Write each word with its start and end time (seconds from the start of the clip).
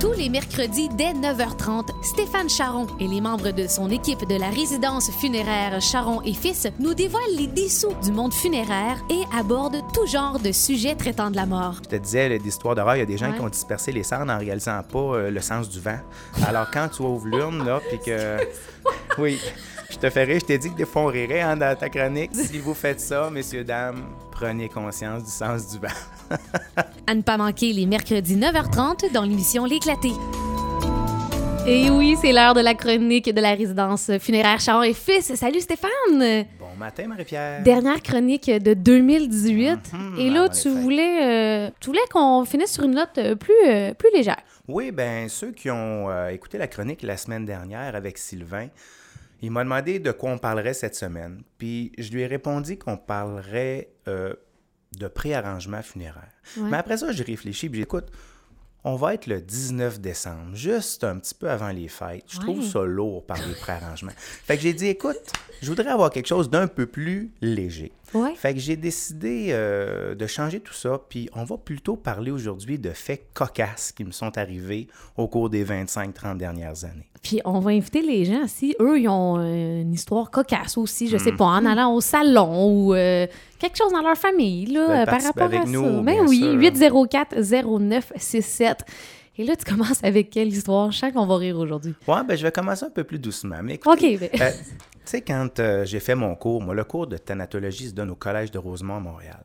Tous 0.00 0.12
les 0.12 0.30
mercredis 0.30 0.88
dès 0.96 1.12
9h30, 1.12 1.88
Stéphane 2.02 2.48
Charon 2.48 2.86
et 2.98 3.06
les 3.06 3.20
membres 3.20 3.50
de 3.50 3.66
son 3.66 3.90
équipe 3.90 4.26
de 4.26 4.34
la 4.38 4.48
résidence 4.48 5.10
funéraire 5.10 5.78
Charon 5.82 6.22
et 6.22 6.32
Fils 6.32 6.66
nous 6.78 6.94
dévoilent 6.94 7.36
les 7.36 7.46
dessous 7.46 7.92
du 8.02 8.10
monde 8.10 8.32
funéraire 8.32 8.96
et 9.10 9.22
abordent 9.36 9.82
tout 9.92 10.06
genre 10.06 10.38
de 10.40 10.52
sujets 10.52 10.94
traitant 10.94 11.30
de 11.30 11.36
la 11.36 11.44
mort. 11.44 11.74
Je 11.84 11.88
te 11.90 11.96
disais, 11.96 12.28
l'histoire 12.38 12.74
d'horreur, 12.74 12.96
il 12.96 13.00
y 13.00 13.02
a 13.02 13.06
des 13.06 13.18
gens 13.18 13.30
Ouais. 13.30 13.36
qui 13.36 13.42
ont 13.42 13.48
dispersé 13.50 13.92
les 13.92 14.02
cendres 14.02 14.32
en 14.32 14.38
réalisant 14.38 14.80
pas 14.90 14.98
euh, 14.98 15.30
le 15.30 15.40
sens 15.42 15.68
du 15.68 15.80
vent. 15.80 15.98
Alors 16.46 16.70
quand 16.72 16.88
tu 16.88 17.02
ouvres 17.02 17.26
l'urne, 17.26 17.64
là, 17.66 17.80
puis 17.88 17.98
que... 17.98 18.38
Oui, 19.18 19.38
je 20.02 20.08
te 20.08 20.32
je 20.32 20.44
t'ai 20.44 20.58
dit 20.58 20.70
que 20.70 20.76
des 20.76 20.86
fois 20.86 21.02
on 21.02 21.06
rirait 21.06 21.40
hein, 21.40 21.56
dans 21.56 21.76
ta 21.76 21.88
chronique. 21.88 22.30
Si 22.34 22.58
vous 22.58 22.74
faites 22.74 23.00
ça, 23.00 23.28
messieurs, 23.30 23.64
dames, 23.64 24.04
prenez 24.32 24.68
conscience 24.68 25.24
du 25.24 25.30
sens 25.30 25.68
du 25.72 25.78
vent. 25.78 25.88
À 27.06 27.14
ne 27.14 27.22
pas 27.22 27.36
manquer 27.36 27.72
les 27.72 27.86
mercredis 27.86 28.36
9h30 28.36 29.12
dans 29.12 29.22
l'émission 29.22 29.64
L'éclaté. 29.64 30.10
Et 31.66 31.90
oui, 31.90 32.16
c'est 32.20 32.32
l'heure 32.32 32.54
de 32.54 32.60
la 32.60 32.74
chronique 32.74 33.32
de 33.34 33.40
la 33.40 33.54
résidence 33.54 34.10
funéraire 34.18 34.60
Charon 34.60 34.82
et 34.82 34.94
Fils. 34.94 35.34
Salut 35.34 35.60
Stéphane! 35.60 36.46
Bon 36.58 36.74
matin, 36.78 37.06
Marie-Pierre. 37.08 37.62
Dernière 37.62 38.00
chronique 38.00 38.50
de 38.50 38.74
2018. 38.74 39.92
Mhm, 39.92 40.18
Et 40.18 40.30
là, 40.30 40.44
avant 40.44 40.54
tu 40.54 40.70
voulais, 40.70 41.66
euh, 41.66 41.70
tu 41.80 41.88
voulais 41.88 42.00
qu'on 42.12 42.44
finisse 42.44 42.72
sur 42.72 42.84
une 42.84 42.94
note 42.94 43.18
euh, 43.18 43.34
plus, 43.34 43.52
euh, 43.68 43.92
plus 43.92 44.08
légère. 44.14 44.38
Oui, 44.68 44.90
ben 44.92 45.28
ceux 45.28 45.50
qui 45.50 45.70
ont 45.70 46.08
euh, 46.08 46.28
écouté 46.28 46.56
la 46.56 46.68
chronique 46.68 47.02
la 47.02 47.16
semaine 47.16 47.44
dernière 47.44 47.94
avec 47.94 48.18
Sylvain, 48.18 48.68
il 49.42 49.50
m'a 49.50 49.64
demandé 49.64 49.98
de 49.98 50.12
quoi 50.12 50.30
on 50.30 50.38
parlerait 50.38 50.74
cette 50.74 50.94
semaine. 50.94 51.42
Puis 51.58 51.92
je 51.98 52.10
lui 52.10 52.22
ai 52.22 52.26
répondu 52.26 52.78
qu'on 52.78 52.96
parlerait 52.96 53.90
euh, 54.08 54.34
de 54.98 55.08
préarrangement 55.08 55.82
funéraire. 55.82 56.32
Ouais. 56.56 56.70
Mais 56.70 56.76
après 56.76 56.98
ça, 56.98 57.12
j'ai 57.12 57.24
réfléchi 57.24 57.68
puis 57.68 57.78
j'ai 57.78 57.82
dit, 57.82 57.82
écoute, 57.82 58.08
on 58.84 58.96
va 58.96 59.14
être 59.14 59.26
le 59.26 59.40
19 59.40 60.00
décembre, 60.00 60.54
juste 60.54 61.04
un 61.04 61.18
petit 61.18 61.34
peu 61.34 61.50
avant 61.50 61.70
les 61.70 61.88
fêtes. 61.88 62.24
Je 62.28 62.38
trouve 62.38 62.64
ça 62.64 62.82
lourd 62.82 63.26
par 63.26 63.36
les 63.46 63.54
préarrangements. 63.54 64.12
fait 64.16 64.56
que 64.56 64.62
j'ai 64.62 64.72
dit, 64.72 64.86
écoute, 64.86 65.32
je 65.60 65.68
voudrais 65.68 65.90
avoir 65.90 66.10
quelque 66.10 66.28
chose 66.28 66.48
d'un 66.48 66.66
peu 66.66 66.86
plus 66.86 67.30
léger. 67.42 67.92
Ouais. 68.14 68.34
Fait 68.34 68.54
que 68.54 68.60
j'ai 68.60 68.76
décidé 68.76 69.48
euh, 69.50 70.14
de 70.14 70.26
changer 70.26 70.60
tout 70.60 70.72
ça, 70.72 71.00
puis 71.08 71.28
on 71.34 71.44
va 71.44 71.56
plutôt 71.56 71.96
parler 71.96 72.30
aujourd'hui 72.30 72.78
de 72.78 72.90
faits 72.90 73.28
cocasses 73.34 73.92
qui 73.92 74.04
me 74.04 74.12
sont 74.12 74.36
arrivés 74.36 74.88
au 75.16 75.28
cours 75.28 75.50
des 75.50 75.64
25-30 75.64 76.36
dernières 76.36 76.84
années. 76.84 77.10
Puis 77.22 77.40
on 77.44 77.60
va 77.60 77.72
inviter 77.72 78.00
les 78.00 78.24
gens 78.24 78.46
si 78.46 78.74
eux, 78.80 78.98
ils 78.98 79.08
ont 79.08 79.36
euh, 79.38 79.82
une 79.82 79.92
histoire 79.92 80.30
cocasse 80.30 80.78
aussi, 80.78 81.08
je 81.08 81.18
sais 81.18 81.32
pas, 81.32 81.44
en 81.44 81.66
allant 81.66 81.94
au 81.94 82.00
salon 82.00 82.72
ou 82.72 82.94
euh, 82.94 83.26
quelque 83.58 83.76
chose 83.76 83.92
dans 83.92 84.00
leur 84.00 84.16
famille, 84.16 84.64
là, 84.66 85.02
euh, 85.02 85.04
par 85.04 85.22
rapport 85.22 85.42
avec 85.42 85.60
à 85.60 85.64
nous, 85.66 85.84
ça. 85.84 85.90
Ben 86.00 86.24
bien 86.24 86.26
oui, 86.26 86.38
sûr. 86.38 86.56
804-0967. 86.56 88.76
Et 89.40 89.44
là, 89.44 89.56
tu 89.56 89.64
commences 89.64 90.04
avec 90.04 90.28
quelle 90.28 90.48
histoire? 90.48 90.92
Je 90.92 90.98
sens 90.98 91.14
qu'on 91.14 91.24
va 91.24 91.38
rire 91.38 91.56
aujourd'hui. 91.56 91.94
Ouais, 92.06 92.22
ben 92.28 92.36
je 92.36 92.42
vais 92.42 92.52
commencer 92.52 92.84
un 92.84 92.90
peu 92.90 93.04
plus 93.04 93.18
doucement. 93.18 93.56
Mais 93.62 93.80
OK, 93.86 94.00
ben, 94.02 94.28
euh, 94.38 94.50
tu 94.50 94.84
sais, 95.06 95.22
quand 95.22 95.58
euh, 95.58 95.86
j'ai 95.86 95.98
fait 95.98 96.14
mon 96.14 96.34
cours, 96.34 96.60
moi, 96.60 96.74
le 96.74 96.84
cours 96.84 97.06
de 97.06 97.16
thanatologie 97.16 97.88
se 97.88 97.94
donne 97.94 98.10
au 98.10 98.16
Collège 98.16 98.50
de 98.50 98.58
Rosemont 98.58 98.96
à 98.96 99.00
Montréal. 99.00 99.42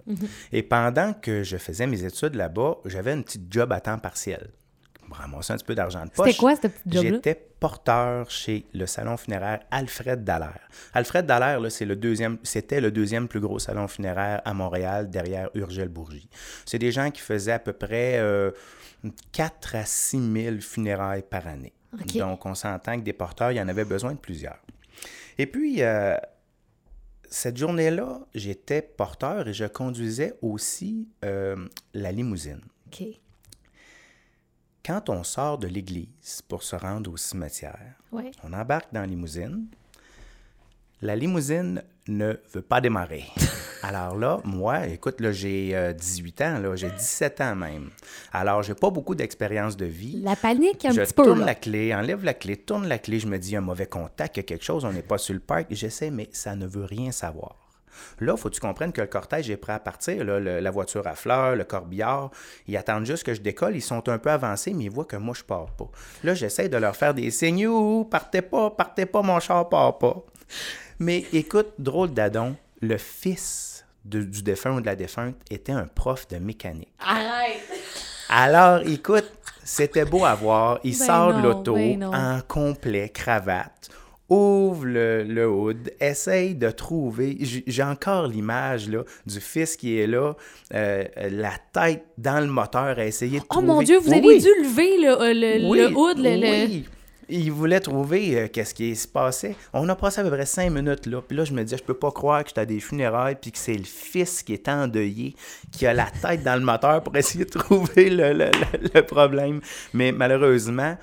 Et 0.52 0.64
pendant 0.64 1.14
que 1.14 1.44
je 1.44 1.56
faisais 1.56 1.88
mes 1.88 2.04
études 2.04 2.36
là-bas, 2.36 2.80
j'avais 2.84 3.14
une 3.14 3.24
petite 3.24 3.44
job 3.50 3.72
à 3.72 3.80
temps 3.80 3.98
partiel. 3.98 4.50
Je 5.02 5.10
me 5.10 5.16
ramassais 5.16 5.54
un 5.54 5.56
petit 5.56 5.66
peu 5.66 5.76
d'argent 5.76 6.04
de 6.04 6.10
poche. 6.10 6.28
c'était 6.28 6.40
quoi, 6.40 6.56
ce 6.58 6.68
petit 6.68 6.82
job-là? 6.88 7.12
J'étais 7.12 7.48
porteur 7.62 8.30
chez 8.30 8.66
le 8.74 8.88
salon 8.88 9.16
funéraire 9.16 9.62
Alfred 9.72 10.26
Dallaire. 10.26 10.68
Alfred 10.94 11.26
Dallaire, 11.26 11.62
c'est 11.72 11.86
le 11.86 11.96
deuxième, 11.96 12.38
c'était 12.44 12.82
le 12.82 12.92
deuxième 12.92 13.30
plus 13.30 13.40
gros 13.40 13.60
salon 13.60 13.88
funéraire 13.88 14.42
à 14.44 14.54
Montréal, 14.54 15.10
derrière 15.10 15.50
Urgel 15.54 15.88
Bourgie. 15.88 16.28
C'est 16.66 16.80
des 16.80 16.92
gens 16.92 17.12
qui 17.12 17.22
faisaient 17.22 17.54
à 17.54 17.60
peu 17.60 17.72
près 17.72 18.18
euh, 18.20 18.52
4 19.32 19.76
à 19.76 19.86
6 19.86 20.34
000 20.34 20.58
funérailles 20.62 21.24
par 21.24 21.48
année. 21.48 21.74
Donc, 22.20 22.46
on 22.46 22.56
s'entend 22.56 22.98
que 23.00 23.04
des 23.04 23.14
porteurs, 23.14 23.52
il 23.52 23.56
y 23.58 23.62
en 23.62 23.68
avait 23.68 23.86
besoin 23.86 24.14
de 24.14 24.18
plusieurs. 24.20 24.60
Et 25.38 25.46
puis, 25.48 25.82
euh, 25.82 26.16
cette 27.30 27.58
journée-là, 27.58 28.20
j'étais 28.34 28.82
porteur 28.82 29.48
et 29.48 29.54
je 29.54 29.66
conduisais 29.66 30.34
aussi 30.42 31.08
euh, 31.24 31.68
la 31.94 32.12
limousine. 32.12 32.62
Quand 34.86 35.10
on 35.10 35.24
sort 35.24 35.58
de 35.58 35.68
l'église 35.68 36.42
pour 36.48 36.64
se 36.64 36.76
rendre 36.76 37.12
au 37.12 37.18
cimetière, 37.18 37.96
Ouais. 38.12 38.32
on 38.44 38.54
embarque 38.54 38.94
dans 38.94 39.02
la 39.02 39.08
limousine. 39.08 39.66
La 41.02 41.16
limousine 41.16 41.84
ne 42.08 42.34
veut 42.54 42.62
pas 42.62 42.82
démarrer. 42.82 43.26
Alors 43.84 44.16
là, 44.16 44.40
moi, 44.44 44.88
écoute, 44.88 45.22
là, 45.22 45.32
j'ai 45.32 45.76
euh, 45.76 45.94
18 45.94 46.42
ans, 46.42 46.60
là, 46.60 46.76
j'ai 46.76 46.90
17 46.90 47.42
ans 47.42 47.56
même. 47.56 47.90
Alors, 48.34 48.64
j'ai 48.64 48.74
pas 48.74 48.90
beaucoup 48.90 49.14
d'expérience 49.14 49.78
de 49.78 49.86
vie. 49.86 50.22
La 50.24 50.36
panique, 50.36 50.86
un 50.86 50.92
je 50.92 51.02
petit 51.02 51.14
peu. 51.14 51.24
tourne 51.24 51.42
là. 51.42 51.46
la 51.48 51.56
clé, 51.56 51.94
enlève 51.94 52.24
la 52.24 52.34
clé, 52.34 52.58
tourne 52.58 52.88
la 52.88 52.98
clé, 52.98 53.20
je 53.20 53.28
me 53.28 53.38
dis, 53.38 53.56
un 53.56 53.62
mauvais 53.62 53.86
contact, 53.86 54.38
il 54.38 54.40
y 54.40 54.42
a 54.42 54.44
quelque 54.44 54.64
chose, 54.66 54.86
on 54.86 54.92
n'est 54.92 55.04
pas 55.04 55.20
sur 55.20 55.36
le 55.36 55.40
parc. 55.40 55.68
J'essaie, 55.70 56.10
mais 56.10 56.30
ça 56.32 56.56
ne 56.56 56.66
veut 56.66 56.86
rien 56.86 57.12
savoir. 57.12 57.56
Là, 58.20 58.36
faut 58.36 58.50
que 58.50 58.56
tu 58.56 58.60
comprennes 58.62 58.92
que 58.92 59.02
le 59.02 59.08
cortège 59.08 59.50
est 59.52 59.58
prêt 59.58 59.74
à 59.74 59.80
partir. 59.80 60.24
là, 60.26 60.40
le- 60.40 60.60
la 60.60 60.72
voiture 60.72 61.06
à 61.06 61.14
fleurs, 61.16 61.56
le 61.56 61.64
corbillard, 61.64 62.32
ils 62.68 62.76
attendent 62.78 63.06
juste 63.06 63.24
que 63.24 63.34
je 63.36 63.42
décolle. 63.42 63.76
Ils 63.76 63.82
sont 63.82 64.10
un 64.10 64.18
peu 64.18 64.32
avancés, 64.32 64.74
mais 64.74 64.86
ils 64.86 64.92
voient 64.92 65.06
que 65.06 65.16
moi, 65.16 65.36
je 65.38 65.44
pars 65.44 65.68
pas. 65.76 65.90
Là, 66.24 66.34
j'essaie 66.34 66.70
de 66.70 66.78
leur 66.78 66.96
faire 66.96 67.14
des 67.14 67.30
signes. 67.30 67.70
Partez 68.10 68.42
pas, 68.42 68.72
partez 68.72 69.06
pas, 69.06 69.22
mon 69.22 69.40
char 69.40 69.70
part 69.70 69.98
pas. 70.00 70.24
Mais 71.00 71.26
écoute, 71.34 71.68
drôle 71.80 72.12
d'adon, 72.14 72.56
le 72.82 72.98
fils 72.98 73.86
de- 74.06 74.22
du 74.24 74.44
défunt 74.44 74.76
ou 74.78 74.82
de 74.82 74.86
la 74.86 74.96
défunte 74.96 75.36
était 75.50 75.72
un 75.72 75.88
prof 75.88 76.28
de 76.28 76.38
mécanique. 76.38 76.94
Arrête! 77.00 77.62
Alors, 78.30 78.82
écoute, 78.88 79.26
c'était 79.64 80.06
beau 80.06 80.26
à 80.26 80.36
voir. 80.36 80.80
Il 80.84 80.98
Ben 80.98 81.06
sort 81.06 81.34
de 81.36 81.42
l'auto 81.42 81.76
ben 81.76 82.04
en 82.04 82.40
complet, 82.48 83.10
cravate, 83.10 83.90
ouvre 84.30 84.86
le, 84.86 85.24
le 85.24 85.48
hood, 85.48 85.92
essaye 86.00 86.56
de 86.56 86.70
trouver. 86.72 87.38
J'ai 87.42 87.84
encore 87.84 88.28
l'image 88.28 88.90
là, 88.90 89.04
du 89.26 89.40
fils 89.40 89.76
qui 89.78 90.00
est 90.00 90.08
là, 90.08 90.34
euh, 90.74 91.04
la 91.30 91.52
tête 91.74 92.04
dans 92.18 92.40
le 92.40 92.48
moteur 92.52 92.98
à 92.98 93.06
essayer 93.06 93.40
de 93.40 93.44
Oh 93.50 93.54
trouver. 93.56 93.68
mon 93.68 93.82
Dieu, 93.84 93.98
vous 94.00 94.10
Oui, 94.12 94.18
avez 94.18 94.28
oui. 94.28 94.42
dû 94.42 94.50
lever 94.64 94.98
le, 94.98 95.22
euh, 95.22 95.34
le, 95.34 95.70
Oui, 95.70 95.80
le 95.80 95.88
hood, 95.96 96.18
le... 96.18 96.36
le- 96.36 96.50
oui. 96.68 96.86
Il 97.30 97.52
voulait 97.52 97.80
trouver 97.80 98.38
euh, 98.40 98.48
qu'est-ce 98.52 98.74
qui 98.74 98.96
se 98.96 99.08
passait. 99.08 99.56
On 99.74 99.88
a 99.90 99.96
passé 99.96 100.22
à 100.22 100.24
peu 100.24 100.30
près 100.30 100.46
cinq 100.46 100.70
minutes 100.72 101.06
là. 101.06 101.22
Puis 101.22 101.36
là, 101.36 101.44
je 101.44 101.54
me 101.54 101.64
disais, 101.64 101.78
je 101.78 101.84
peux 101.84 101.96
pas 101.96 102.12
croire 102.12 102.44
que 102.44 102.50
j'étais 102.50 102.62
à 102.62 102.66
des 102.66 102.80
funérailles 102.80 103.38
puis 103.42 103.52
que 103.52 103.58
c'est 103.58 103.74
le 103.74 103.84
fils 103.84 104.44
qui 104.44 104.54
est 104.54 104.68
endeuillé, 104.70 105.36
qui 105.72 105.88
a 105.88 105.94
la 105.94 106.08
tête 106.22 106.44
dans 106.44 106.56
le 106.56 106.66
moteur 106.66 107.02
pour 107.02 107.16
essayer 107.16 107.46
de 107.46 107.50
trouver 107.60 108.10
le, 108.10 109.02
problème. 109.02 109.62
Mais 109.94 110.12
malheureusement, 110.12 110.98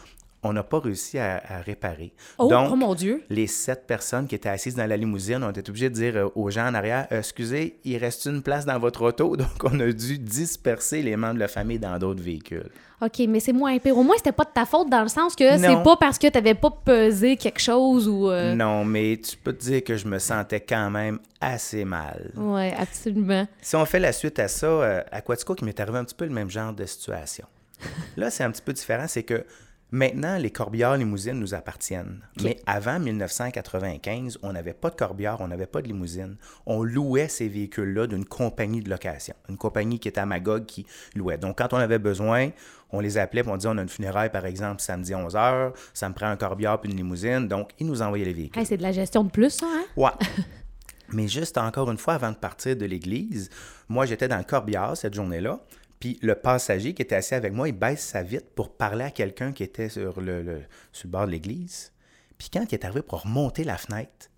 on 0.44 0.52
n'a 0.52 0.62
pas 0.64 0.80
réussi 0.80 1.18
à, 1.18 1.40
à 1.48 1.60
réparer. 1.60 2.12
Oh, 2.38 2.48
Donc, 2.48 2.70
oh 2.72 2.76
mon 2.76 2.94
Dieu! 2.94 3.22
les 3.30 3.46
sept 3.46 3.86
personnes 3.86 4.26
qui 4.26 4.34
étaient 4.34 4.48
assises 4.48 4.74
dans 4.74 4.86
la 4.86 4.96
limousine 4.96 5.42
ont 5.44 5.50
été 5.50 5.68
obligées 5.70 5.88
de 5.90 5.94
dire 5.94 6.16
euh, 6.16 6.28
aux 6.34 6.50
gens 6.50 6.66
en 6.68 6.74
arrière 6.74 7.06
Euh, 7.12 7.18
Excusez, 7.18 7.78
il 7.84 7.96
reste 7.98 8.26
une 8.26 8.42
place 8.42 8.64
dans 8.66 8.78
votre 8.78 9.02
auto. 9.02 9.36
Donc, 9.36 9.48
on 9.62 9.78
a 9.80 9.92
dû 9.92 10.18
disperser 10.18 11.02
les 11.02 11.16
membres 11.16 11.34
de 11.34 11.40
la 11.40 11.48
famille 11.48 11.78
dans 11.78 11.96
d'autres 11.98 12.22
véhicules. 12.22 12.70
OK, 13.00 13.20
mais 13.28 13.40
c'est 13.40 13.52
moins 13.52 13.76
pire. 13.78 13.96
Au 13.98 14.02
moins, 14.04 14.16
c'était 14.16 14.30
pas 14.32 14.44
de 14.44 14.50
ta 14.54 14.64
faute 14.64 14.88
dans 14.88 15.02
le 15.02 15.08
sens 15.08 15.34
que 15.34 15.58
c'est 15.58 15.82
pas 15.82 15.96
parce 15.96 16.18
que 16.18 16.28
t'avais 16.28 16.54
pas 16.54 16.70
pesé 16.70 17.36
quelque 17.36 17.58
chose 17.60 18.06
ou... 18.08 18.30
euh, 18.30 18.54
Non, 18.54 18.84
mais 18.84 19.16
tu 19.18 19.36
peux 19.36 19.52
te 19.52 19.60
dire 19.64 19.82
que 19.82 19.96
je 19.96 20.06
me 20.06 20.20
sentais 20.20 20.60
quand 20.60 20.88
même 20.90 21.18
assez 21.40 21.84
mal. 21.84 22.30
Ouais, 22.36 22.72
absolument. 22.78 23.46
Si 23.60 23.74
on 23.74 23.84
fait 23.86 23.98
la 23.98 24.12
suite 24.12 24.38
à 24.38 24.46
ça, 24.46 25.02
à 25.10 25.20
Quatico, 25.20 25.54
qui 25.56 25.64
m'est 25.64 25.78
arrivé 25.80 25.98
un 25.98 26.04
petit 26.04 26.14
peu 26.14 26.26
le 26.26 26.30
même 26.32 26.48
genre 26.50 26.72
de 26.72 26.84
situation. 26.86 27.46
Là, 28.16 28.30
c'est 28.30 28.44
un 28.44 28.50
petit 28.52 28.62
peu 28.62 28.72
différent, 28.72 29.06
c'est 29.08 29.24
que 29.24 29.44
maintenant, 29.92 30.38
les 30.38 30.50
corbillards 30.50 30.96
limousines 30.96 31.38
nous 31.38 31.54
appartiennent. 31.54 32.20
Mais 32.42 32.56
avant 32.66 32.98
1995, 32.98 34.38
on 34.42 34.52
n'avait 34.52 34.72
pas 34.72 34.90
de 34.90 34.96
corbillard, 34.96 35.40
on 35.40 35.48
n'avait 35.48 35.66
pas 35.66 35.82
de 35.82 35.86
limousine. 35.86 36.36
On 36.66 36.82
louait 36.82 37.28
ces 37.28 37.48
véhicules-là 37.48 38.06
d'une 38.06 38.24
compagnie 38.24 38.80
de 38.80 38.90
location, 38.90 39.34
une 39.48 39.58
compagnie 39.58 40.00
qui 40.00 40.08
était 40.08 40.20
à 40.20 40.26
Magog 40.26 40.64
qui 40.66 40.86
louait. 41.14 41.38
Donc, 41.38 41.58
quand 41.58 41.72
on 41.72 41.76
avait 41.76 41.98
besoin, 41.98 42.50
on 42.90 43.00
les 43.00 43.18
appelait, 43.18 43.42
puis 43.42 43.52
on 43.52 43.56
disait, 43.56 43.68
on 43.68 43.78
a 43.78 43.82
une 43.82 43.88
funéraille, 43.88 44.30
par 44.30 44.46
exemple, 44.46 44.80
samedi 44.80 45.12
11h, 45.12 45.72
ça 45.94 46.08
me 46.08 46.14
prend 46.14 46.26
un 46.26 46.36
corbillard 46.36 46.80
puis 46.80 46.90
une 46.90 46.96
limousine. 46.96 47.46
Donc, 47.46 47.70
ils 47.78 47.86
nous 47.86 48.02
envoyaient 48.02 48.24
les 48.24 48.32
véhicules. 48.32 48.60
Hey, 48.60 48.66
c'est 48.66 48.78
de 48.78 48.82
la 48.82 48.92
gestion 48.92 49.24
de 49.24 49.30
plus, 49.30 49.50
ça, 49.50 49.66
hein? 49.66 49.84
Ouais. 49.96 50.10
Mais 51.12 51.28
juste 51.28 51.58
encore 51.58 51.90
une 51.90 51.98
fois, 51.98 52.14
avant 52.14 52.30
de 52.30 52.36
partir 52.36 52.74
de 52.76 52.86
l'église, 52.86 53.50
moi, 53.88 54.06
j'étais 54.06 54.28
dans 54.28 54.38
le 54.38 54.44
corbillard 54.44 54.96
cette 54.96 55.14
journée-là. 55.14 55.60
Puis 56.02 56.18
le 56.20 56.34
passager 56.34 56.94
qui 56.94 57.02
était 57.02 57.14
assis 57.14 57.34
avec 57.34 57.52
moi, 57.52 57.68
il 57.68 57.78
baisse 57.78 58.04
sa 58.04 58.24
vitre 58.24 58.48
pour 58.56 58.76
parler 58.76 59.04
à 59.04 59.12
quelqu'un 59.12 59.52
qui 59.52 59.62
était 59.62 59.88
sur 59.88 60.20
le, 60.20 60.62
bord 61.04 61.26
de 61.26 61.30
l'église. 61.30 61.92
Puis 62.36 62.50
quand 62.52 62.64
il 62.68 62.74
est 62.74 62.84
arrivé 62.84 63.02
pour 63.02 63.22
remonter 63.22 63.62
la 63.62 63.78
fenêtre, 63.78 64.28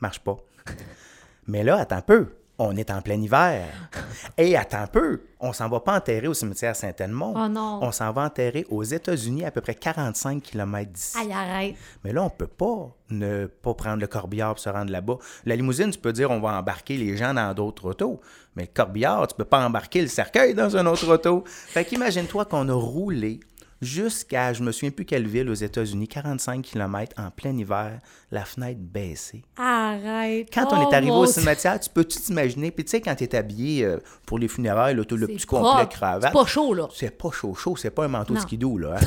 marche 0.00 0.18
pas. 0.20 0.36
Mais 1.46 1.64
là, 1.64 1.78
attends 1.78 1.96
un 1.96 2.02
peu. 2.02 2.28
On 2.58 2.76
est 2.76 2.90
en 2.90 3.02
plein 3.02 3.20
hiver. 3.20 3.66
Et 4.38 4.56
attends 4.56 4.82
un 4.82 4.86
peu. 4.86 5.22
On 5.40 5.52
s'en 5.52 5.68
va 5.68 5.80
pas 5.80 5.96
enterrer 5.96 6.28
au 6.28 6.34
cimetière 6.34 6.76
Saint-Edmond. 6.76 7.34
Oh 7.36 7.48
non. 7.48 7.80
On 7.82 7.90
s'en 7.90 8.12
va 8.12 8.22
enterrer 8.22 8.64
aux 8.70 8.84
États-Unis, 8.84 9.44
à 9.44 9.50
peu 9.50 9.60
près 9.60 9.74
45 9.74 10.40
km 10.40 10.90
d'ici. 10.92 11.18
Aïe, 11.18 11.32
arrête. 11.32 11.74
Mais 12.04 12.12
là, 12.12 12.22
on 12.22 12.30
peut 12.30 12.46
pas 12.46 12.94
ne 13.10 13.46
pas 13.46 13.74
prendre 13.74 14.00
le 14.00 14.06
corbillard 14.06 14.54
pour 14.54 14.60
se 14.60 14.68
rendre 14.68 14.92
là-bas. 14.92 15.18
La 15.44 15.56
limousine, 15.56 15.90
tu 15.90 15.98
peux 15.98 16.12
dire 16.12 16.30
on 16.30 16.40
va 16.40 16.56
embarquer 16.56 16.96
les 16.96 17.16
gens 17.16 17.34
dans 17.34 17.52
d'autres 17.54 17.86
autos. 17.86 18.20
Mais 18.54 18.62
le 18.62 18.70
corbillard, 18.72 19.26
tu 19.26 19.34
peux 19.34 19.44
pas 19.44 19.64
embarquer 19.66 20.02
le 20.02 20.08
cercueil 20.08 20.54
dans 20.54 20.76
un 20.76 20.86
autre 20.86 21.12
auto. 21.12 21.42
Fait 21.46 21.84
qu'imagine-toi 21.84 22.44
qu'on 22.44 22.68
a 22.68 22.74
roulé 22.74 23.40
jusqu'à, 23.84 24.52
je 24.52 24.62
me 24.62 24.72
souviens 24.72 24.90
plus 24.90 25.04
quelle 25.04 25.26
ville 25.28 25.48
aux 25.48 25.54
États-Unis, 25.54 26.08
45 26.08 26.62
km 26.62 27.12
en 27.16 27.30
plein 27.30 27.56
hiver, 27.56 27.98
la 28.30 28.44
fenêtre 28.44 28.80
baissée. 28.80 29.42
Arrête. 29.56 30.48
Quand 30.52 30.66
on 30.72 30.84
Oh, 30.84 30.90
est 30.90 30.94
arrivé 30.94 31.12
au 31.12 31.26
cimetière, 31.26 31.78
tu 31.78 31.88
peux-tu 31.90 32.18
t'imaginer? 32.18 32.70
Puis 32.70 32.84
tu 32.84 32.90
sais, 32.90 33.00
quand 33.00 33.14
tu 33.14 33.24
es 33.24 33.34
habillé 33.36 33.84
euh, 33.84 33.98
pour 34.26 34.38
les 34.38 34.48
funérailles, 34.48 34.96
là, 34.96 35.04
tout 35.04 35.16
le 35.16 35.26
petit 35.26 35.46
complet 35.46 35.86
cravate. 35.88 36.32
C'est 36.32 36.38
pas 36.38 36.46
chaud, 36.46 36.74
là. 36.74 36.88
C'est 36.94 37.16
pas 37.16 37.30
chaud 37.30 37.54
chaud, 37.54 37.76
c'est 37.76 37.90
pas 37.90 38.04
un 38.04 38.08
manteau 38.08 38.34
de 38.34 38.40
skidoo, 38.40 38.78
là. 38.78 38.96
hein. 39.00 39.06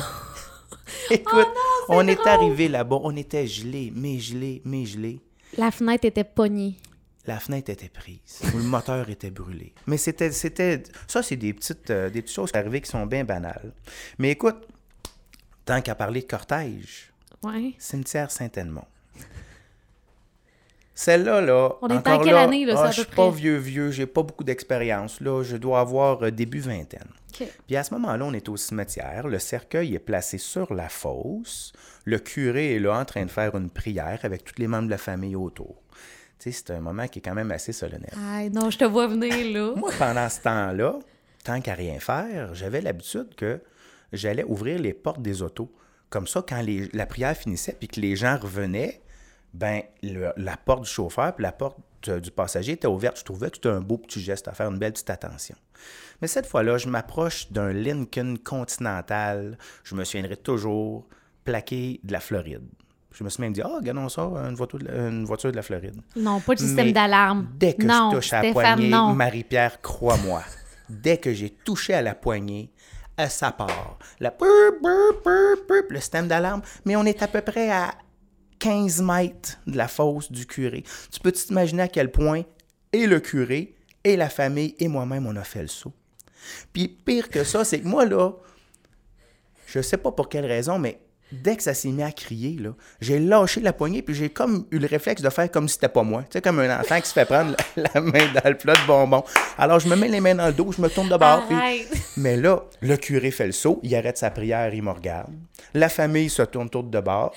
Écoute, 1.10 1.46
on 1.88 2.06
est 2.08 2.26
arrivé 2.26 2.68
là-bas, 2.68 2.98
on 3.02 3.14
était 3.16 3.46
gelé, 3.46 3.92
mais 3.94 4.18
gelé, 4.18 4.62
mais 4.64 4.84
gelé. 4.86 5.20
La 5.56 5.70
fenêtre 5.70 6.04
était 6.06 6.24
pognée. 6.24 6.76
La 7.28 7.38
fenêtre 7.38 7.68
était 7.70 7.90
prise, 7.90 8.40
ou 8.54 8.56
le 8.56 8.62
moteur 8.64 9.10
était 9.10 9.30
brûlé. 9.30 9.74
Mais 9.86 9.98
c'était, 9.98 10.32
c'était, 10.32 10.82
ça, 11.06 11.22
c'est 11.22 11.36
des 11.36 11.52
petites, 11.52 11.90
euh, 11.90 12.08
des 12.08 12.22
petites 12.22 12.34
choses 12.34 12.50
qui 12.50 12.56
arrivent 12.56 12.80
qui 12.80 12.90
sont 12.90 13.04
bien 13.04 13.22
banales. 13.22 13.70
Mais 14.16 14.30
écoute, 14.30 14.56
tant 15.66 15.82
qu'à 15.82 15.94
parler 15.94 16.22
de 16.22 16.26
cortège, 16.26 17.12
Ouais. 17.42 17.74
cimetière 17.78 18.30
Saint-Edmond. 18.30 18.86
Celle-là, 20.94 21.42
là. 21.42 21.72
On 21.82 21.88
est 21.88 22.08
en 22.08 22.18
quelle 22.18 22.32
là, 22.32 22.40
année, 22.44 22.64
là, 22.64 22.76
ça, 22.76 22.82
ah, 22.84 22.88
à 22.88 22.90
Je 22.92 23.02
suis 23.02 23.10
pas 23.14 23.30
vieux, 23.30 23.58
vieux, 23.58 23.90
j'ai 23.90 24.06
pas 24.06 24.22
beaucoup 24.22 24.42
d'expérience. 24.42 25.20
Là, 25.20 25.42
je 25.42 25.58
dois 25.58 25.80
avoir 25.80 26.22
euh, 26.22 26.30
début 26.30 26.60
vingtaine. 26.60 27.08
Puis 27.66 27.76
à 27.76 27.84
ce 27.84 27.92
moment-là, 27.94 28.24
on 28.24 28.32
est 28.32 28.48
au 28.48 28.56
cimetière. 28.56 29.28
Le 29.28 29.38
cercueil 29.38 29.94
est 29.94 30.00
placé 30.00 30.38
sur 30.38 30.72
la 30.72 30.88
fosse. 30.88 31.72
Le 32.04 32.18
curé 32.18 32.74
est 32.74 32.78
là 32.78 32.98
en 32.98 33.04
train 33.04 33.24
de 33.26 33.30
faire 33.30 33.54
une 33.54 33.68
prière 33.70 34.20
avec 34.22 34.44
tous 34.44 34.58
les 34.58 34.66
membres 34.66 34.86
de 34.86 34.90
la 34.90 34.98
famille 34.98 35.36
autour. 35.36 35.76
C'est 36.38 36.70
un 36.70 36.80
moment 36.80 37.06
qui 37.08 37.18
est 37.18 37.22
quand 37.22 37.34
même 37.34 37.50
assez 37.50 37.72
solennel. 37.72 38.12
Non, 38.52 38.70
je 38.70 38.78
te 38.78 38.84
vois 38.84 39.06
venir, 39.06 39.32
là. 39.52 39.74
Moi, 39.76 39.90
pendant 39.98 40.28
ce 40.28 40.40
temps-là, 40.40 40.98
tant 41.44 41.60
qu'à 41.60 41.74
rien 41.74 41.98
faire, 42.00 42.54
j'avais 42.54 42.80
l'habitude 42.80 43.34
que 43.36 43.60
j'allais 44.12 44.44
ouvrir 44.44 44.78
les 44.78 44.94
portes 44.94 45.20
des 45.22 45.42
autos. 45.42 45.72
Comme 46.10 46.26
ça, 46.26 46.42
quand 46.48 46.60
les- 46.62 46.88
la 46.92 47.06
prière 47.06 47.36
finissait 47.36 47.76
puis 47.78 47.88
que 47.88 48.00
les 48.00 48.16
gens 48.16 48.38
revenaient, 48.38 49.02
ben 49.52 49.82
le- 50.02 50.32
la 50.36 50.56
porte 50.56 50.84
du 50.84 50.88
chauffeur 50.90 51.34
puis 51.34 51.42
la 51.42 51.52
porte 51.52 51.76
du 52.02 52.30
passager 52.30 52.72
était 52.72 52.86
ouverte. 52.86 53.18
Je 53.18 53.24
trouvais 53.24 53.50
que 53.50 53.56
c'était 53.56 53.68
un 53.70 53.80
beau 53.80 53.98
petit 53.98 54.20
geste 54.20 54.46
à 54.48 54.52
faire, 54.52 54.70
une 54.70 54.78
belle 54.78 54.92
petite 54.92 55.10
attention. 55.10 55.56
Mais 56.22 56.28
cette 56.28 56.46
fois-là, 56.46 56.78
je 56.78 56.88
m'approche 56.88 57.50
d'un 57.50 57.72
Lincoln 57.72 58.36
Continental. 58.44 59.58
Je 59.84 59.94
me 59.94 60.04
souviendrai 60.04 60.36
toujours, 60.36 61.06
plaqué 61.44 62.00
de 62.04 62.12
la 62.12 62.20
Floride. 62.20 62.62
Je 63.18 63.24
me 63.24 63.30
suis 63.30 63.40
même 63.40 63.52
dit, 63.52 63.60
ah, 63.62 63.70
regardons 63.74 64.08
ça, 64.08 64.22
une 64.22 64.54
voiture 64.54 64.78
de 64.78 64.84
la, 64.84 65.08
une 65.08 65.24
voiture 65.24 65.50
de 65.50 65.56
la 65.56 65.62
Floride. 65.62 66.00
Non, 66.14 66.38
pas 66.38 66.54
de 66.54 66.60
système 66.60 66.92
d'alarme. 66.92 67.48
Dès 67.56 67.74
que 67.74 67.84
non, 67.84 68.10
je 68.12 68.16
touche 68.16 68.32
à 68.32 68.42
la 68.42 68.52
poignée. 68.52 68.90
Marie-Pierre, 68.90 69.80
crois-moi, 69.80 70.44
dès 70.88 71.18
que 71.18 71.34
j'ai 71.34 71.50
touché 71.50 71.94
à 71.94 72.02
la 72.02 72.14
poignée, 72.14 72.70
euh, 73.18 73.26
ça 73.26 73.50
part. 73.50 73.98
La 74.20 74.32
le 75.90 76.00
système 76.00 76.28
d'alarme. 76.28 76.62
Mais 76.84 76.94
on 76.94 77.04
est 77.04 77.20
à 77.20 77.26
peu 77.26 77.40
près 77.40 77.72
à 77.72 77.92
15 78.60 79.02
mètres 79.02 79.58
de 79.66 79.76
la 79.76 79.88
fosse 79.88 80.30
du 80.30 80.46
curé. 80.46 80.84
Tu 81.10 81.18
peux 81.18 81.32
t'imaginer 81.32 81.82
à 81.82 81.88
quel 81.88 82.12
point 82.12 82.42
et 82.92 83.08
le 83.08 83.18
curé, 83.18 83.74
et 84.04 84.16
la 84.16 84.28
famille, 84.28 84.76
et 84.78 84.86
moi-même, 84.86 85.26
on 85.26 85.34
a 85.34 85.42
fait 85.42 85.62
le 85.62 85.66
saut? 85.68 85.92
Puis 86.72 86.86
pire 86.86 87.30
que 87.30 87.42
ça, 87.42 87.64
c'est 87.64 87.80
que 87.80 87.88
moi, 87.88 88.06
là, 88.06 88.30
je 89.66 89.82
sais 89.82 89.96
pas 89.96 90.12
pour 90.12 90.28
quelle 90.28 90.46
raison, 90.46 90.78
mais 90.78 91.00
dès 91.32 91.56
que 91.56 91.62
ça 91.62 91.74
s'est 91.74 91.90
mis 91.90 92.02
à 92.02 92.12
crier, 92.12 92.56
là, 92.58 92.70
j'ai 93.00 93.18
lâché 93.18 93.60
la 93.60 93.72
poignée, 93.72 94.02
puis 94.02 94.14
j'ai 94.14 94.30
comme 94.30 94.66
eu 94.70 94.78
le 94.78 94.86
réflexe 94.86 95.22
de 95.22 95.30
faire 95.30 95.50
comme 95.50 95.68
si 95.68 95.74
c'était 95.74 95.88
pas 95.88 96.02
moi. 96.02 96.22
Tu 96.22 96.28
sais, 96.32 96.40
comme 96.40 96.58
un 96.60 96.80
enfant 96.80 97.00
qui 97.00 97.08
se 97.08 97.12
fait 97.12 97.24
prendre 97.24 97.56
la, 97.76 97.90
la 97.94 98.00
main 98.00 98.32
dans 98.34 98.48
le 98.48 98.56
plat 98.56 98.74
de 98.74 98.86
bonbons. 98.86 99.24
Alors, 99.56 99.80
je 99.80 99.88
me 99.88 99.96
mets 99.96 100.08
les 100.08 100.20
mains 100.20 100.34
dans 100.34 100.46
le 100.46 100.52
dos, 100.52 100.72
je 100.72 100.80
me 100.80 100.88
tourne 100.88 101.08
de 101.08 101.16
bord. 101.16 101.46
puis-. 101.46 101.86
Mais 102.16 102.36
là, 102.36 102.64
le 102.80 102.96
curé 102.96 103.30
fait 103.30 103.46
le 103.46 103.52
saut, 103.52 103.80
il 103.82 103.94
arrête 103.94 104.18
sa 104.18 104.30
prière, 104.30 104.72
il 104.74 104.82
me 104.82 104.90
regarde. 104.90 105.32
La 105.74 105.88
famille 105.88 106.30
se 106.30 106.42
tourne 106.42 106.70
toute 106.70 106.90
de 106.90 107.00
bord. 107.00 107.34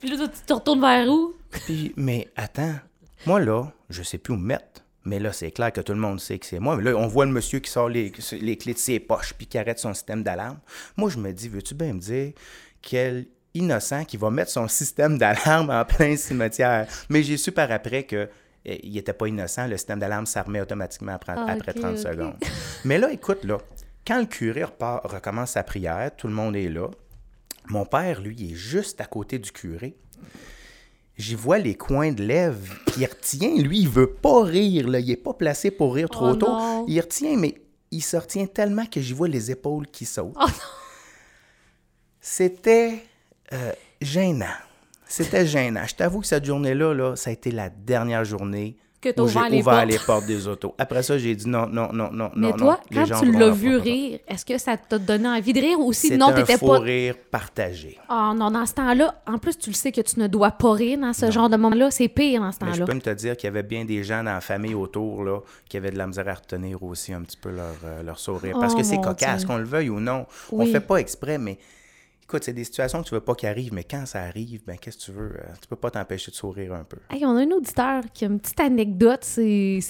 Puis 0.00 0.10
là, 0.10 0.28
tu 0.28 0.40
te 0.46 0.52
retournes 0.52 0.80
vers 0.80 1.08
où? 1.08 1.34
Puis, 1.50 1.92
mais 1.96 2.28
attends, 2.36 2.74
moi 3.26 3.40
là, 3.40 3.72
je 3.90 4.02
sais 4.02 4.18
plus 4.18 4.34
où 4.34 4.36
me 4.36 4.46
mettre. 4.46 4.82
Mais 5.04 5.18
là, 5.20 5.32
c'est 5.32 5.50
clair 5.50 5.70
que 5.70 5.82
tout 5.82 5.92
le 5.92 5.98
monde 5.98 6.18
sait 6.18 6.38
que 6.38 6.46
c'est 6.46 6.58
moi. 6.58 6.76
Mais 6.76 6.90
là, 6.90 6.96
on 6.96 7.06
voit 7.06 7.26
le 7.26 7.30
monsieur 7.30 7.58
qui 7.58 7.70
sort 7.70 7.90
les, 7.90 8.10
les 8.40 8.56
clés 8.56 8.72
de 8.72 8.78
ses 8.78 8.98
poches 9.00 9.34
puis 9.34 9.46
qui 9.46 9.58
arrête 9.58 9.78
son 9.78 9.92
système 9.92 10.22
d'alarme. 10.22 10.58
Moi, 10.96 11.10
je 11.10 11.18
me 11.18 11.30
dis, 11.32 11.48
veux-tu 11.48 11.74
bien 11.74 11.92
me 11.92 12.00
dire 12.00 12.32
quel 12.80 13.26
innocent 13.54 14.04
qui 14.04 14.16
va 14.16 14.30
mettre 14.30 14.50
son 14.50 14.68
système 14.68 15.16
d'alarme 15.18 15.70
en 15.70 15.84
plein 15.84 16.16
cimetière? 16.16 16.86
Mais 17.08 17.22
j'ai 17.22 17.36
su 17.36 17.52
par 17.52 17.70
après 17.72 18.02
que 18.04 18.28
eh, 18.64 18.86
il 18.86 18.92
n'était 18.94 19.12
pas 19.12 19.26
innocent. 19.28 19.66
Le 19.66 19.76
système 19.76 19.98
d'alarme 19.98 20.26
s'armait 20.26 20.60
automatiquement 20.60 21.12
après, 21.12 21.34
Ah, 21.36 21.46
après 21.48 21.72
ok, 21.72 21.80
30 21.80 21.92
ok. 21.92 21.98
secondes. 21.98 22.36
Mais 22.84 22.98
là, 22.98 23.10
écoute, 23.12 23.44
là, 23.44 23.58
quand 24.06 24.18
le 24.20 24.26
curé 24.26 24.64
repart, 24.64 25.06
recommence 25.06 25.50
sa 25.52 25.62
prière, 25.62 26.10
tout 26.16 26.26
le 26.28 26.34
monde 26.34 26.56
est 26.56 26.68
là. 26.68 26.88
Mon 27.68 27.84
père, 27.86 28.20
lui, 28.20 28.34
il 28.38 28.52
est 28.52 28.54
juste 28.54 29.00
à 29.00 29.06
côté 29.06 29.38
du 29.38 29.50
curé. 29.52 29.96
J'y 31.16 31.34
vois 31.36 31.58
les 31.58 31.76
coins 31.76 32.10
de 32.12 32.24
lèvres, 32.24 32.74
puis 32.86 33.02
il 33.02 33.06
retient, 33.06 33.56
lui, 33.62 33.80
il 33.80 33.88
veut 33.88 34.10
pas 34.14 34.42
rire, 34.42 34.88
là. 34.88 34.98
il 34.98 35.10
est 35.10 35.16
pas 35.16 35.32
placé 35.32 35.70
pour 35.70 35.94
rire 35.94 36.10
trop 36.10 36.30
Oh 36.30 36.34
tôt. 36.36 36.48
non. 36.48 36.84
Il 36.88 37.00
retient, 37.00 37.36
mais 37.36 37.54
il 37.92 38.02
se 38.02 38.16
retient 38.16 38.46
tellement 38.46 38.84
que 38.86 39.00
j'y 39.00 39.12
vois 39.12 39.28
les 39.28 39.50
épaules 39.52 39.86
qui 39.86 40.06
sautent. 40.06 40.34
Oh. 40.40 40.46
C'était 42.20 43.02
euh, 43.52 43.72
gênant. 44.00 44.46
C'était 45.06 45.46
gênant. 45.46 45.82
Je 45.86 45.94
t'avoue 45.94 46.20
que 46.20 46.26
cette 46.26 46.44
journée-là, 46.44 46.92
là, 46.94 47.16
ça 47.16 47.30
a 47.30 47.32
été 47.32 47.50
la 47.50 47.68
dernière 47.68 48.24
journée 48.24 48.76
Que 49.00 49.10
où 49.20 49.28
j'ai 49.28 49.38
ouvert 49.38 49.50
les 49.50 49.62
portes. 49.62 49.86
les 49.86 49.98
portes 49.98 50.26
des 50.26 50.48
autos. 50.48 50.74
Après 50.78 51.02
ça, 51.02 51.18
j'ai 51.18 51.34
dit 51.36 51.46
non, 51.46 51.66
non, 51.66 51.92
non, 51.92 52.10
non, 52.10 52.30
Mais 52.34 52.48
non, 52.50 52.56
toi, 52.56 52.80
non. 52.90 53.02
Les 53.02 53.08
quand 53.10 53.20
tu 53.20 53.30
l'as 53.32 53.50
vu 53.50 53.76
rire, 53.76 54.18
est-ce 54.26 54.46
que 54.46 54.56
ça 54.56 54.78
t'a 54.78 54.98
donné 54.98 55.28
envie 55.28 55.52
de 55.52 55.60
rire 55.60 55.78
ou 55.78 55.92
sinon 55.92 56.32
t'étais 56.32 56.56
pas. 56.56 56.78
rire 56.78 57.14
partagé. 57.30 57.98
Ah 58.08 58.32
non, 58.34 58.50
dans 58.50 58.64
ce 58.64 58.72
temps-là, 58.74 59.14
en 59.26 59.36
plus, 59.38 59.58
tu 59.58 59.68
le 59.70 59.74
sais 59.74 59.92
que 59.92 60.00
tu 60.00 60.18
ne 60.18 60.26
dois 60.26 60.52
pas 60.52 60.72
rire 60.72 60.98
dans 60.98 61.12
ce 61.12 61.30
genre 61.30 61.50
de 61.50 61.56
moment-là. 61.58 61.90
C'est 61.90 62.08
pire 62.08 62.40
dans 62.40 62.50
ce 62.50 62.58
Mais 62.62 62.68
je 62.72 62.76
temps-là. 62.76 62.86
peux 62.86 62.94
me 62.94 63.00
te 63.02 63.10
dire 63.10 63.36
qu'il 63.36 63.46
y 63.46 63.48
avait 63.48 63.62
bien 63.62 63.84
des 63.84 64.02
gens 64.02 64.24
dans 64.24 64.32
la 64.32 64.40
famille 64.40 64.74
autour 64.74 65.22
là, 65.22 65.40
qui 65.68 65.76
avaient 65.76 65.90
de 65.92 65.98
la 65.98 66.06
misère 66.06 66.26
à 66.28 66.34
retenir 66.34 66.82
aussi 66.82 67.12
un 67.12 67.20
petit 67.20 67.36
peu 67.36 67.50
leur, 67.50 67.74
euh, 67.84 68.02
leur 68.02 68.18
sourire. 68.18 68.56
Parce 68.58 68.72
Oh, 68.74 68.78
que 68.78 68.82
c'est 68.84 69.00
cocasse, 69.02 69.44
qu'on 69.44 69.58
le 69.58 69.64
veuille 69.64 69.90
ou 69.90 70.00
non. 70.00 70.24
On 70.50 70.64
Oui. 70.64 70.72
fait 70.72 70.80
pas 70.80 70.96
exprès, 70.96 71.36
mais 71.36 71.58
écoute, 72.24 72.42
c'est 72.44 72.52
des 72.52 72.64
situations 72.64 73.02
que 73.02 73.08
tu 73.08 73.14
veux 73.14 73.20
pas 73.20 73.34
qu'ils 73.34 73.48
arrivent, 73.48 73.72
mais 73.74 73.84
quand 73.84 74.04
ça 74.06 74.22
arrive, 74.22 74.62
ben 74.66 74.76
qu'est-ce 74.78 74.98
que 74.98 75.02
tu 75.04 75.12
veux? 75.12 75.32
euh, 75.36 75.52
tu 75.60 75.68
peux 75.68 75.76
pas 75.76 75.90
t'empêcher 75.90 76.30
de 76.30 76.36
sourire 76.36 76.74
un 76.74 76.84
peu. 76.84 76.96
Hey, 77.10 77.24
on 77.24 77.36
a 77.36 77.40
un 77.42 77.50
auditeur 77.52 78.02
qui 78.12 78.24
a 78.24 78.28
une 78.28 78.40
petite 78.40 78.60
anecdote. 78.60 79.20
C'est. 79.22 79.80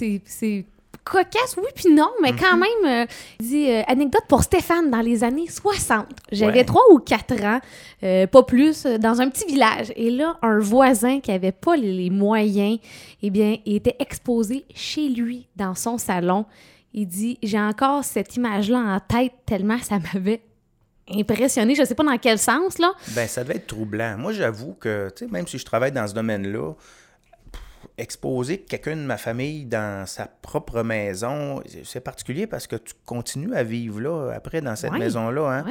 cocasse, 1.02 1.56
oui, 1.58 1.64
puis 1.74 1.92
non, 1.92 2.10
mais 2.22 2.32
quand 2.32 2.56
même, 2.56 2.86
euh, 2.86 3.06
il 3.40 3.46
dit 3.46 3.68
euh, 3.70 3.82
anecdote 3.88 4.22
pour 4.26 4.42
Stéphane 4.42 4.90
dans 4.90 5.00
les 5.02 5.22
années 5.22 5.48
60. 5.48 6.06
J'avais 6.32 6.64
trois 6.64 6.82
ou 6.92 6.98
quatre 6.98 7.34
ans, 7.44 7.60
euh, 8.04 8.26
pas 8.26 8.42
plus, 8.42 8.84
dans 8.86 9.20
un 9.20 9.28
petit 9.28 9.44
village. 9.46 9.92
Et 9.96 10.10
là, 10.10 10.38
un 10.40 10.58
voisin 10.60 11.20
qui 11.20 11.30
avait 11.30 11.52
pas 11.52 11.76
les- 11.76 11.92
les 11.92 12.10
moyens, 12.10 12.78
eh 13.22 13.28
bien, 13.30 13.56
il 13.66 13.74
était 13.76 13.96
exposé 13.98 14.64
chez 14.74 15.08
lui, 15.08 15.46
dans 15.56 15.74
son 15.74 15.98
salon. 15.98 16.46
Il 16.94 17.06
dit 17.06 17.38
J'ai 17.42 17.60
encore 17.60 18.02
cette 18.04 18.36
image-là 18.36 18.78
en 18.78 19.00
tête 19.00 19.32
tellement 19.44 19.78
ça 19.78 19.98
m'avait 19.98 20.40
impressionné. 21.10 21.74
Je 21.74 21.84
sais 21.84 21.94
pas 21.94 22.04
dans 22.04 22.18
quel 22.18 22.38
sens, 22.38 22.78
là. 22.78 22.92
Ben, 23.14 23.28
ça 23.28 23.42
devait 23.44 23.56
être 23.56 23.66
troublant. 23.66 24.16
Moi, 24.18 24.32
j'avoue 24.32 24.74
que, 24.74 25.10
tu 25.14 25.24
sais, 25.24 25.30
même 25.30 25.46
si 25.46 25.58
je 25.58 25.64
travaille 25.64 25.92
dans 25.92 26.06
ce 26.06 26.14
domaine-là, 26.14 26.72
exposer 27.96 28.58
quelqu'un 28.58 28.96
de 28.96 29.02
ma 29.02 29.16
famille 29.16 29.66
dans 29.66 30.04
sa 30.06 30.26
propre 30.26 30.82
maison, 30.82 31.62
c'est 31.84 32.00
particulier 32.00 32.46
parce 32.46 32.66
que 32.66 32.76
tu 32.76 32.92
continues 33.04 33.54
à 33.54 33.62
vivre 33.62 34.00
là, 34.00 34.32
après, 34.34 34.60
dans 34.60 34.74
cette 34.74 34.92
maison-là. 34.92 35.48
Hein? 35.58 35.64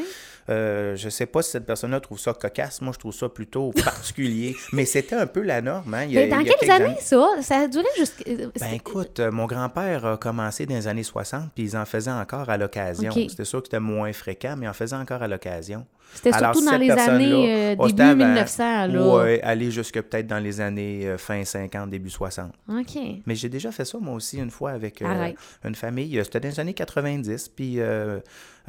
Euh, 0.49 0.95
je 0.95 1.09
sais 1.09 1.25
pas 1.25 1.41
si 1.41 1.51
cette 1.51 1.65
personne-là 1.65 1.99
trouve 1.99 2.19
ça 2.19 2.33
cocasse. 2.33 2.81
Moi, 2.81 2.91
je 2.93 2.99
trouve 2.99 3.13
ça 3.13 3.29
plutôt 3.29 3.71
particulier. 3.83 4.55
Mais 4.73 4.85
c'était 4.85 5.15
un 5.15 5.27
peu 5.27 5.41
la 5.41 5.61
norme. 5.61 5.93
Hein? 5.93 6.03
Il 6.05 6.11
y 6.13 6.17
a- 6.17 6.21
Mais 6.21 6.27
dans 6.29 6.39
il 6.39 6.47
y 6.47 6.51
a 6.51 6.53
quelles 6.59 6.71
années, 6.71 6.95
ça? 6.99 7.27
Ça 7.41 7.57
a 7.59 7.67
duré 7.67 7.85
jusqu'à. 7.97 8.23
Ben 8.59 8.73
écoute, 8.73 9.19
euh, 9.19 9.31
mon 9.31 9.45
grand-père 9.45 10.05
a 10.05 10.17
commencé 10.17 10.65
dans 10.65 10.75
les 10.75 10.87
années 10.87 11.03
60, 11.03 11.51
puis 11.55 11.63
ils 11.63 11.77
en 11.77 11.85
faisaient 11.85 12.11
encore 12.11 12.49
à 12.49 12.57
l'occasion. 12.57 13.11
C'était 13.13 13.45
sûr 13.45 13.61
que 13.61 13.67
c'était 13.67 13.79
moins 13.79 14.11
fréquent, 14.13 14.55
mais 14.57 14.65
ils 14.65 14.69
en 14.69 14.73
faisaient 14.73 14.95
encore 14.95 15.21
à 15.23 15.27
l'occasion. 15.27 15.85
C'était 16.15 16.33
surtout 16.33 16.63
dans 16.63 16.77
les 16.77 16.91
années 16.91 17.71
euh, 17.71 17.75
oh, 17.79 17.87
début 17.87 17.89
c'était 17.89 18.03
avant. 18.03 18.15
1900, 18.27 18.87
là. 18.87 19.15
Ouais, 19.15 19.41
aller 19.41 19.71
jusque 19.71 19.99
peut-être 19.99 20.27
dans 20.27 20.37
les 20.37 20.61
années 20.61 21.07
euh, 21.07 21.17
fin 21.17 21.43
50, 21.43 21.89
début 21.89 22.11
60. 22.11 22.51
OK. 22.69 22.99
Mais 23.25 23.33
j'ai 23.33 23.49
déjà 23.49 23.71
fait 23.71 23.83
ça, 23.85 23.97
moi 23.99 24.13
aussi, 24.13 24.37
une 24.37 24.51
fois 24.51 24.71
avec 24.71 25.01
euh, 25.01 25.31
une 25.63 25.73
famille. 25.73 26.19
Euh, 26.19 26.23
C'était 26.23 26.39
dans 26.41 26.49
les 26.49 26.59
années 26.59 26.75
90, 26.75 27.49
puis 27.49 27.79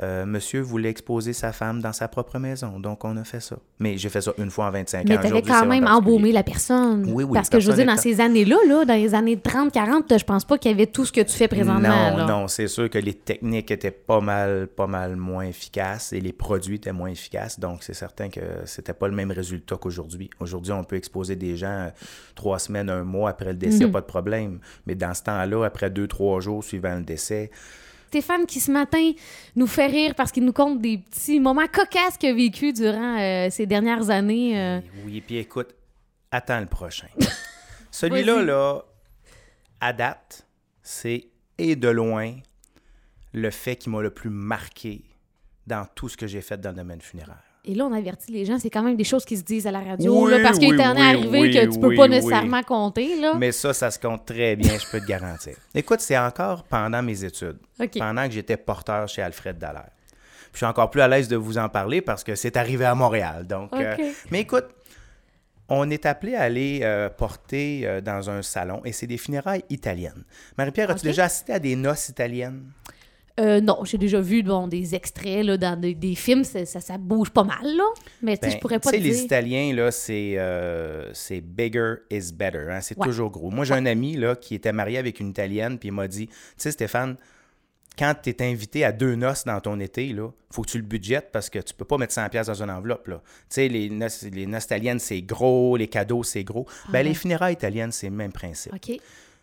euh, 0.02 0.26
monsieur 0.26 0.60
voulait 0.60 0.88
exposer 0.90 1.32
sa 1.32 1.52
femme 1.52 1.80
dans 1.80 1.92
sa 1.92 2.08
propre 2.08 2.38
maison. 2.40 2.80
Donc, 2.80 3.04
on 3.04 3.16
a 3.16 3.22
fait 3.22 3.38
ça. 3.40 3.56
Mais 3.78 3.96
j'ai 3.96 4.08
fait 4.08 4.20
ça 4.20 4.32
une 4.38 4.50
fois 4.50 4.66
en 4.66 4.70
25 4.72 5.06
Mais 5.08 5.14
ans. 5.14 5.16
t'avais 5.20 5.28
Aujourd'hui, 5.28 5.52
quand 5.52 5.66
même 5.66 5.86
embaumé 5.86 6.32
la 6.32 6.42
personne. 6.42 7.04
Oui, 7.12 7.22
oui, 7.22 7.32
Parce 7.34 7.48
que 7.48 7.60
je 7.60 7.70
veux 7.70 7.76
dire, 7.76 7.86
dans 7.86 7.96
ces 7.96 8.20
années-là, 8.20 8.56
là, 8.66 8.84
dans 8.84 8.94
les 8.94 9.14
années 9.14 9.36
30, 9.38 9.70
40, 9.72 10.18
je 10.18 10.24
pense 10.24 10.44
pas 10.44 10.58
qu'il 10.58 10.70
y 10.72 10.74
avait 10.74 10.86
tout 10.88 11.04
ce 11.04 11.12
que 11.12 11.20
tu 11.20 11.32
fais 11.36 11.46
présentement. 11.46 12.10
Non, 12.10 12.16
là. 12.16 12.26
non, 12.26 12.48
c'est 12.48 12.66
sûr 12.66 12.90
que 12.90 12.98
les 12.98 13.14
techniques 13.14 13.70
étaient 13.70 13.92
pas 13.92 14.20
mal, 14.20 14.66
pas 14.66 14.88
mal 14.88 15.14
moins 15.14 15.44
efficaces 15.44 16.12
et 16.12 16.20
les 16.20 16.32
produits 16.32 16.76
étaient 16.76 16.92
moins 16.92 17.10
efficaces. 17.10 17.60
Donc, 17.60 17.84
c'est 17.84 17.94
certain 17.94 18.28
que 18.30 18.40
c'était 18.64 18.94
pas 18.94 19.06
le 19.06 19.14
même 19.14 19.30
résultat 19.30 19.76
qu'aujourd'hui. 19.76 20.28
Aujourd'hui, 20.40 20.72
on 20.72 20.82
peut 20.82 20.96
exposer 20.96 21.36
des 21.36 21.56
gens 21.56 21.66
euh, 21.68 21.88
trois 22.34 22.58
semaines, 22.58 22.90
un 22.90 23.04
mois 23.04 23.30
après 23.30 23.52
le 23.52 23.54
décès, 23.58 23.84
Mhm. 23.84 23.92
pas 23.92 24.00
de 24.00 24.06
problème. 24.06 24.58
Mais 24.86 24.96
dans 24.96 25.14
ce 25.14 25.22
temps-là, 25.22 25.64
après 25.64 25.88
deux, 25.90 26.08
trois 26.08 26.40
jours 26.40 26.64
suivant 26.64 26.96
le 26.96 27.02
décès, 27.04 27.50
Stéphane 28.14 28.46
qui 28.46 28.60
ce 28.60 28.70
matin 28.70 29.10
nous 29.56 29.66
fait 29.66 29.88
rire 29.88 30.14
parce 30.14 30.30
qu'il 30.30 30.44
nous 30.44 30.52
compte 30.52 30.80
des 30.80 30.98
petits 30.98 31.40
moments 31.40 31.66
cocasses 31.66 32.16
qu'il 32.16 32.30
a 32.30 32.32
vécu 32.32 32.72
durant 32.72 33.18
euh, 33.18 33.48
ces 33.50 33.66
dernières 33.66 34.08
années. 34.08 34.56
euh. 34.56 34.80
Oui, 35.04 35.20
puis 35.20 35.38
écoute, 35.38 35.74
attends 36.30 36.60
le 36.60 36.66
prochain. 36.66 37.08
Celui-là, 37.90 38.40
là, 38.42 38.82
à 39.80 39.92
date, 39.92 40.46
c'est 40.80 41.26
et 41.58 41.74
de 41.74 41.88
loin 41.88 42.36
le 43.32 43.50
fait 43.50 43.74
qui 43.74 43.90
m'a 43.90 44.00
le 44.00 44.10
plus 44.10 44.30
marqué 44.30 45.02
dans 45.66 45.84
tout 45.96 46.08
ce 46.08 46.16
que 46.16 46.28
j'ai 46.28 46.40
fait 46.40 46.60
dans 46.60 46.70
le 46.70 46.76
domaine 46.76 47.00
funéraire. 47.00 47.42
Et 47.66 47.74
là, 47.74 47.86
on 47.86 47.92
avertit 47.92 48.30
les 48.30 48.44
gens, 48.44 48.58
c'est 48.58 48.68
quand 48.68 48.82
même 48.82 48.96
des 48.96 49.04
choses 49.04 49.24
qui 49.24 49.36
se 49.38 49.42
disent 49.42 49.66
à 49.66 49.70
la 49.70 49.80
radio, 49.80 50.26
Oui, 50.26 50.30
là, 50.32 50.40
parce 50.42 50.58
qu'il 50.58 50.74
oui, 50.74 50.78
est 50.78 50.86
en 50.86 50.94
oui, 50.94 51.00
arrivé 51.00 51.50
que 51.50 51.72
tu 51.72 51.80
peux 51.80 51.94
pas 51.94 52.08
nécessairement 52.08 52.62
compter. 52.62 53.18
Là. 53.18 53.34
Mais 53.38 53.52
ça, 53.52 53.72
ça 53.72 53.90
se 53.90 53.98
compte 53.98 54.26
très 54.26 54.54
bien, 54.54 54.78
je 54.78 54.90
peux 54.90 55.00
te 55.00 55.06
garantir. 55.06 55.54
Écoute, 55.74 56.00
c'est 56.00 56.18
encore 56.18 56.64
pendant 56.64 57.02
mes 57.02 57.24
études, 57.24 57.58
pendant 57.98 58.26
que 58.26 58.32
j'étais 58.32 58.58
porteur 58.58 59.08
chez 59.08 59.22
Alfred 59.22 59.56
Dallaire. 59.58 59.90
Puis 59.90 60.50
Je 60.52 60.56
suis 60.58 60.66
encore 60.66 60.90
plus 60.90 61.00
à 61.00 61.08
l'aise 61.08 61.26
de 61.26 61.36
vous 61.36 61.56
en 61.56 61.68
parler 61.68 62.02
parce 62.02 62.22
que 62.22 62.34
c'est 62.34 62.56
arrivé 62.56 62.84
à 62.84 62.94
Montréal. 62.94 63.46
Donc, 63.46 63.72
euh, 63.72 63.96
mais 64.30 64.42
écoute, 64.42 64.66
on 65.68 65.90
est 65.90 66.06
appelé 66.06 66.34
à 66.34 66.42
aller 66.42 66.80
euh, 66.82 67.08
porter 67.08 67.82
euh, 67.84 68.00
dans 68.00 68.28
un 68.30 68.42
salon 68.42 68.82
et 68.84 68.92
c'est 68.92 69.06
des 69.06 69.16
funérailles 69.16 69.64
italiennes. 69.70 70.24
Marie-Pierre, 70.58 70.90
as-tu 70.90 71.06
déjà 71.06 71.24
assisté 71.24 71.54
à 71.54 71.58
des 71.58 71.76
noces 71.76 72.08
italiennes? 72.08 72.70
Euh, 73.40 73.60
non, 73.60 73.80
j'ai 73.84 73.98
déjà 73.98 74.20
vu 74.20 74.44
bon, 74.44 74.68
des 74.68 74.94
extraits 74.94 75.44
là, 75.44 75.56
dans 75.56 75.78
des, 75.80 75.94
des 75.94 76.14
films, 76.14 76.44
ça, 76.44 76.64
ça, 76.64 76.80
ça 76.80 76.98
bouge 76.98 77.30
pas 77.30 77.42
mal, 77.42 77.64
là. 77.64 77.82
Mais 78.22 78.38
Ben, 78.40 78.50
je 78.50 78.58
pourrais 78.58 78.78
pas 78.78 78.90
sais, 78.90 78.98
les 78.98 79.10
dire. 79.10 79.24
Italiens, 79.24 79.74
là, 79.74 79.90
c'est 79.90 80.34
euh, 80.38 81.12
c'est 81.14 81.40
bigger 81.40 81.94
is 82.10 82.32
better. 82.32 82.66
hein, 82.70 82.80
C'est 82.80 82.96
Ouais. 82.96 83.06
toujours 83.06 83.30
gros. 83.30 83.50
Moi, 83.50 83.64
j'ai 83.64 83.74
un 83.74 83.86
ami 83.86 84.16
là, 84.16 84.36
qui 84.36 84.54
était 84.54 84.72
marié 84.72 84.98
avec 84.98 85.18
une 85.18 85.30
Italienne, 85.30 85.78
puis 85.80 85.88
il 85.88 85.92
m'a 85.92 86.06
dit 86.06 86.28
Tu 86.28 86.34
sais, 86.58 86.70
Stéphane, 86.70 87.16
quand 87.98 88.14
tu 88.22 88.30
es 88.30 88.40
invité 88.42 88.84
à 88.84 88.92
deux 88.92 89.16
noces 89.16 89.44
dans 89.44 89.60
ton 89.60 89.80
été, 89.80 90.06
il 90.06 90.20
faut 90.52 90.62
que 90.62 90.70
tu 90.70 90.78
le 90.78 90.84
budgettes 90.84 91.30
parce 91.32 91.50
que 91.50 91.58
tu 91.58 91.74
peux 91.74 91.84
pas 91.84 91.96
mettre 91.98 92.12
100$ 92.14 92.28
piastres 92.30 92.52
dans 92.52 92.62
une 92.62 92.70
enveloppe. 92.70 93.08
là. 93.08 93.20
Tu 93.24 93.44
sais, 93.50 93.68
les 93.68 93.90
noces, 93.90 94.22
les 94.32 94.46
noces 94.46 94.64
italiennes, 94.64 95.00
c'est 95.00 95.22
gros, 95.22 95.76
les 95.76 95.88
cadeaux, 95.88 96.22
c'est 96.22 96.44
gros. 96.44 96.66
Ben, 96.88 96.98
ouais. 96.98 97.02
Les 97.04 97.14
funérailles 97.14 97.54
italiennes, 97.54 97.90
c'est 97.92 98.10
le 98.10 98.14
même 98.16 98.32
principe. 98.32 98.72
OK. 98.74 98.96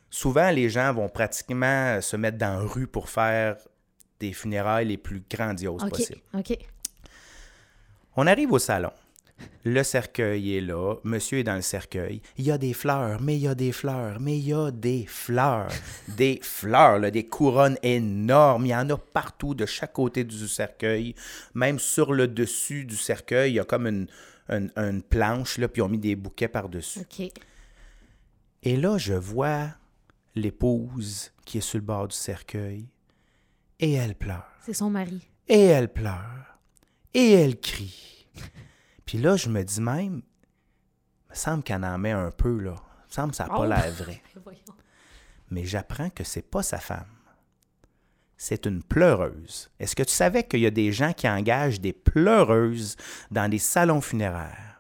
Souvent, 0.10 0.50
les 0.52 0.70
gens 0.70 0.94
vont 0.94 1.08
pratiquement 1.08 2.00
se 2.02 2.18
mettre 2.18 2.38
dans 2.38 2.60
la 2.60 2.66
rue 2.66 2.88
pour 2.88 3.10
faire 3.10 3.56
des 4.22 4.34
funérailles 4.34 4.88
les 4.88 4.98
plus 4.98 5.22
grandioses 5.30 5.84
possibles. 5.90 6.22
OK. 6.34 6.58
On 8.16 8.28
arrive 8.28 8.52
au 8.52 8.60
salon. 8.60 8.92
Le 9.64 9.82
cercueil 9.82 10.56
est 10.58 10.62
là. 10.62 10.96
Monsieur 11.04 11.40
est 11.40 11.44
dans 11.44 11.56
le 11.56 11.62
cercueil. 11.64 12.22
Il 12.38 12.46
y 12.46 12.52
a 12.52 12.60
des 12.60 12.74
fleurs, 12.74 13.22
mais 13.22 13.36
il 13.38 13.42
y 13.42 13.48
a 13.48 13.56
des 13.56 13.72
fleurs, 13.72 14.20
mais 14.20 14.38
il 14.38 14.48
y 14.48 14.54
a 14.54 14.70
des 14.70 15.06
fleurs. 15.08 15.72
des 16.16 16.40
fleurs, 16.44 17.00
là, 17.00 17.10
des 17.10 17.26
couronnes 17.28 17.78
énormes. 17.82 18.66
Il 18.68 18.70
y 18.70 18.76
en 18.76 18.88
a 18.92 18.98
partout 18.98 19.56
de 19.56 19.66
chaque 19.66 19.94
côté 19.94 20.24
du 20.24 20.48
cercueil. 20.48 21.16
Même 21.56 21.80
sur 21.80 22.14
le 22.14 22.28
dessus 22.28 22.86
du 22.86 22.96
cercueil, 22.96 23.54
il 23.54 23.56
y 23.56 23.60
a 23.60 23.66
comme 23.66 23.88
une, 23.88 24.08
une- 24.50 24.72
une 24.76 25.02
planche, 25.02 25.58
là, 25.58 25.68
puis 25.68 25.80
ils 25.82 25.84
ont 25.86 25.90
mis 25.90 25.98
des 25.98 26.16
bouquets 26.16 26.48
par-dessus. 26.48 27.00
OK. 27.00 27.32
Et 28.64 28.78
là, 28.78 29.00
je 29.00 29.14
vois 29.14 29.70
l'épouse 30.36 31.32
qui 31.46 31.58
est 31.58 31.62
sur 31.62 31.80
le 31.80 31.84
bord 31.86 32.08
du 32.08 32.16
cercueil. 32.16 32.86
Et 33.82 33.94
elle 33.94 34.16
pleure. 34.16 34.46
C'est 34.62 34.74
son 34.74 34.90
mari. 34.90 35.28
Et 35.48 35.66
elle 35.66 35.92
pleure. 35.92 36.58
Et 37.14 37.32
elle 37.34 37.60
crie. 37.60 38.28
Puis 39.06 39.18
là, 39.18 39.36
je 39.36 39.50
me 39.50 39.64
dis 39.64 39.82
même, 39.82 40.22
me 41.30 41.36
semble 41.36 41.64
qu'elle 41.64 41.84
en 41.84 41.98
met 41.98 42.12
un 42.12 42.32
peu, 42.32 42.58
là. 42.60 42.72
me 42.72 43.14
semble 43.14 43.32
que 43.32 43.38
ça 43.38 43.48
n'a 43.48 43.54
Oh. 43.56 43.58
pas 43.62 43.68
l'air 43.68 43.92
vrai. 43.94 44.22
Mais 45.50 45.66
j'apprends 45.66 46.10
que 46.10 46.24
c'est 46.24 46.50
pas 46.50 46.64
sa 46.64 46.78
femme. 46.78 47.08
C'est 48.38 48.66
une 48.66 48.82
pleureuse. 48.82 49.70
Est-ce 49.80 49.96
que 49.96 50.04
tu 50.04 50.14
savais 50.14 50.44
qu'il 50.44 50.62
y 50.62 50.66
a 50.66 50.72
des 50.72 50.92
gens 50.92 51.14
qui 51.14 51.28
engagent 51.28 51.82
des 51.82 51.94
pleureuses 51.94 52.96
dans 53.30 53.50
des 53.50 53.60
salons 53.60 54.02
funéraires? 54.02 54.71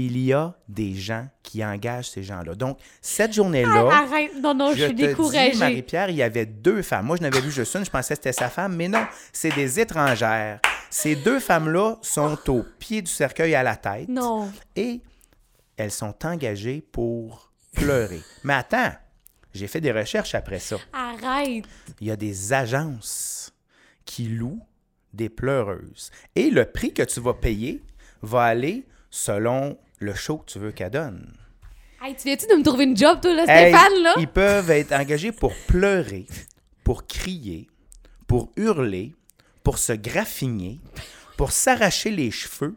Il 0.00 0.16
y 0.16 0.32
a 0.32 0.54
des 0.68 0.94
gens 0.94 1.26
qui 1.42 1.64
engagent 1.64 2.10
ces 2.10 2.22
gens-là. 2.22 2.54
Donc, 2.54 2.78
cette 3.02 3.32
journée-là, 3.32 3.88
Arrête, 3.92 4.30
non, 4.40 4.54
non, 4.54 4.70
je, 4.70 4.76
je 4.76 4.84
suis 4.84 4.92
te 4.94 4.96
dis, 4.96 5.06
découragée. 5.08 5.58
Marie-Pierre, 5.58 6.08
il 6.10 6.14
y 6.16 6.22
avait 6.22 6.46
deux 6.46 6.82
femmes. 6.82 7.06
Moi, 7.06 7.16
je 7.16 7.22
n'avais 7.22 7.40
vu 7.40 7.50
juste 7.50 7.74
une, 7.74 7.84
je 7.84 7.90
pensais 7.90 8.14
que 8.14 8.18
c'était 8.22 8.32
sa 8.32 8.48
femme, 8.48 8.76
mais 8.76 8.86
non, 8.86 9.04
c'est 9.32 9.52
des 9.56 9.80
étrangères. 9.80 10.60
Ces 10.88 11.16
deux 11.16 11.40
femmes-là 11.40 11.96
sont 12.02 12.38
au 12.48 12.62
pied 12.78 13.02
du 13.02 13.10
cercueil 13.10 13.56
à 13.56 13.64
la 13.64 13.74
tête 13.74 14.08
Non. 14.08 14.52
et 14.76 15.00
elles 15.76 15.90
sont 15.90 16.14
engagées 16.24 16.80
pour 16.80 17.50
pleurer. 17.74 18.20
Mais 18.44 18.54
attends, 18.54 18.92
j'ai 19.52 19.66
fait 19.66 19.80
des 19.80 19.90
recherches 19.92 20.36
après 20.36 20.60
ça. 20.60 20.76
Arrête. 20.92 21.64
Il 22.00 22.06
y 22.06 22.10
a 22.12 22.16
des 22.16 22.52
agences 22.52 23.52
qui 24.04 24.28
louent 24.28 24.62
des 25.12 25.28
pleureuses. 25.28 26.12
Et 26.36 26.50
le 26.50 26.66
prix 26.66 26.94
que 26.94 27.02
tu 27.02 27.18
vas 27.18 27.34
payer 27.34 27.82
va 28.22 28.44
aller 28.44 28.86
selon 29.10 29.76
le 29.98 30.14
show 30.14 30.38
que 30.38 30.50
tu 30.52 30.58
veux 30.58 30.72
qu'elle 30.72 30.90
donne. 30.90 31.32
Hey, 32.00 32.14
tu 32.14 32.24
viens-tu 32.24 32.46
de 32.46 32.54
me 32.54 32.62
trouver 32.62 32.84
une 32.84 32.96
job, 32.96 33.20
toi, 33.20 33.34
là, 33.34 33.44
Hey, 33.48 33.72
Stéphane, 33.72 34.02
là? 34.02 34.14
Ils 34.18 34.28
peuvent 34.28 34.70
être 34.70 34.92
engagés 34.92 35.32
pour 35.32 35.52
pleurer, 35.66 36.26
pour 36.84 37.06
crier, 37.06 37.68
pour 38.26 38.52
hurler, 38.56 39.14
pour 39.64 39.78
se 39.78 39.92
graffiner, 39.92 40.80
pour 41.36 41.50
s'arracher 41.50 42.10
les 42.10 42.30
cheveux, 42.30 42.76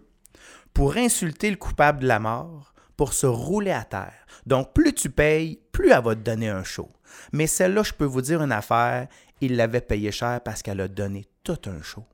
pour 0.74 0.98
insulter 0.98 1.51
le 1.51 1.58
coupable 1.58 2.00
de 2.00 2.08
la 2.08 2.20
mort, 2.20 2.74
pour 2.98 3.13
se 3.13 3.28
rouler 3.28 3.72
à 3.72 3.84
terre. 3.84 4.25
Donc, 4.46 4.74
plus 4.74 4.94
tu 4.94 5.10
payes, 5.10 5.60
plus 5.72 5.92
elle 5.92 6.04
va 6.04 6.16
te 6.16 6.22
donner 6.22 6.50
un 6.50 6.63
show. 6.63 6.92
Mais 7.32 7.48
celle-là, 7.48 7.84
je 7.84 7.94
peux 7.94 8.06
vous 8.06 8.22
dire 8.22 8.42
une 8.42 8.51
affaire, 8.51 9.08
il 9.42 9.56
l'avait 9.56 9.82
payé 9.82 10.12
cher 10.12 10.42
parce 10.44 10.62
qu'elle 10.62 10.82
a 10.82 10.88
donné 10.88 11.28
tout 11.44 11.60
un 11.66 11.82
show. 11.82 12.06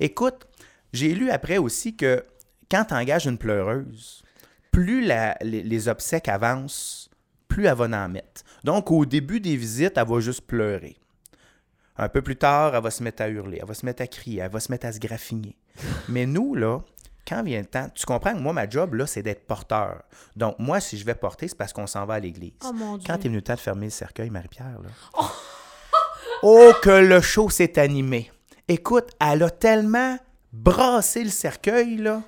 Écoute, 0.00 0.46
j'ai 0.92 1.14
lu 1.14 1.30
après 1.30 1.58
aussi 1.58 1.96
que 1.96 2.24
quand 2.70 2.86
tu 2.86 2.94
engages 2.94 3.26
une 3.26 3.38
pleureuse, 3.38 4.23
plus 4.74 5.00
la- 5.04 5.36
les, 5.40 5.62
les 5.62 5.88
obsèques 5.88 6.28
avancent, 6.28 7.08
plus 7.48 7.66
elle 7.66 7.74
va 7.76 7.84
en 7.84 8.08
mettre. 8.08 8.42
Donc, 8.64 8.90
au 8.90 9.04
début 9.06 9.40
des 9.40 9.56
visites, 9.56 9.96
elle 9.96 10.06
va 10.08 10.20
juste 10.20 10.42
pleurer. 10.42 10.96
Un 11.96 12.08
peu 12.08 12.22
plus 12.22 12.36
tard, 12.36 12.74
elle 12.74 12.82
va 12.82 12.90
se 12.90 13.02
mettre 13.02 13.22
à 13.22 13.28
hurler, 13.28 13.58
elle 13.62 13.68
va 13.68 13.74
se 13.74 13.86
mettre 13.86 14.02
à 14.02 14.06
crier, 14.06 14.40
elle 14.40 14.50
va 14.50 14.58
se 14.60 14.70
mettre 14.72 14.86
à 14.86 14.92
se 14.92 14.98
graffiner. 14.98 15.56
Mais 16.08 16.26
nous, 16.26 16.54
là, 16.56 16.80
quand 17.26 17.42
vient 17.44 17.60
le 17.60 17.66
temps, 17.66 17.88
tu 17.94 18.04
comprends 18.04 18.34
que 18.34 18.40
moi, 18.40 18.52
ma 18.52 18.68
job, 18.68 18.94
là, 18.94 19.06
c'est 19.06 19.22
d'être 19.22 19.46
porteur. 19.46 20.02
Donc, 20.36 20.56
moi, 20.58 20.80
si 20.80 20.98
je 20.98 21.04
vais 21.04 21.14
porter, 21.14 21.46
c'est 21.48 21.56
parce 21.56 21.72
qu'on 21.72 21.86
s'en 21.86 22.04
va 22.04 22.14
à 22.14 22.20
l'église. 22.20 22.52
Oh 22.64 22.72
mon 22.72 22.98
Dieu. 22.98 23.06
Quand 23.06 23.14
est 23.18 23.22
venu 23.28 23.36
le 23.36 23.42
temps 23.42 23.54
de 23.54 23.60
fermer 23.60 23.86
le 23.86 23.90
cercueil, 23.90 24.28
Marie-Pierre, 24.30 24.78
là? 24.82 24.90
Oh, 26.42 26.72
que 26.82 26.90
le 26.90 27.20
show 27.22 27.48
s'est 27.48 27.78
animé. 27.78 28.30
Écoute, 28.68 29.10
elle 29.20 29.42
a 29.44 29.50
tellement 29.50 30.18
brassé 30.52 31.24
le 31.24 31.30
cercueil, 31.30 31.96
là, 31.96 32.22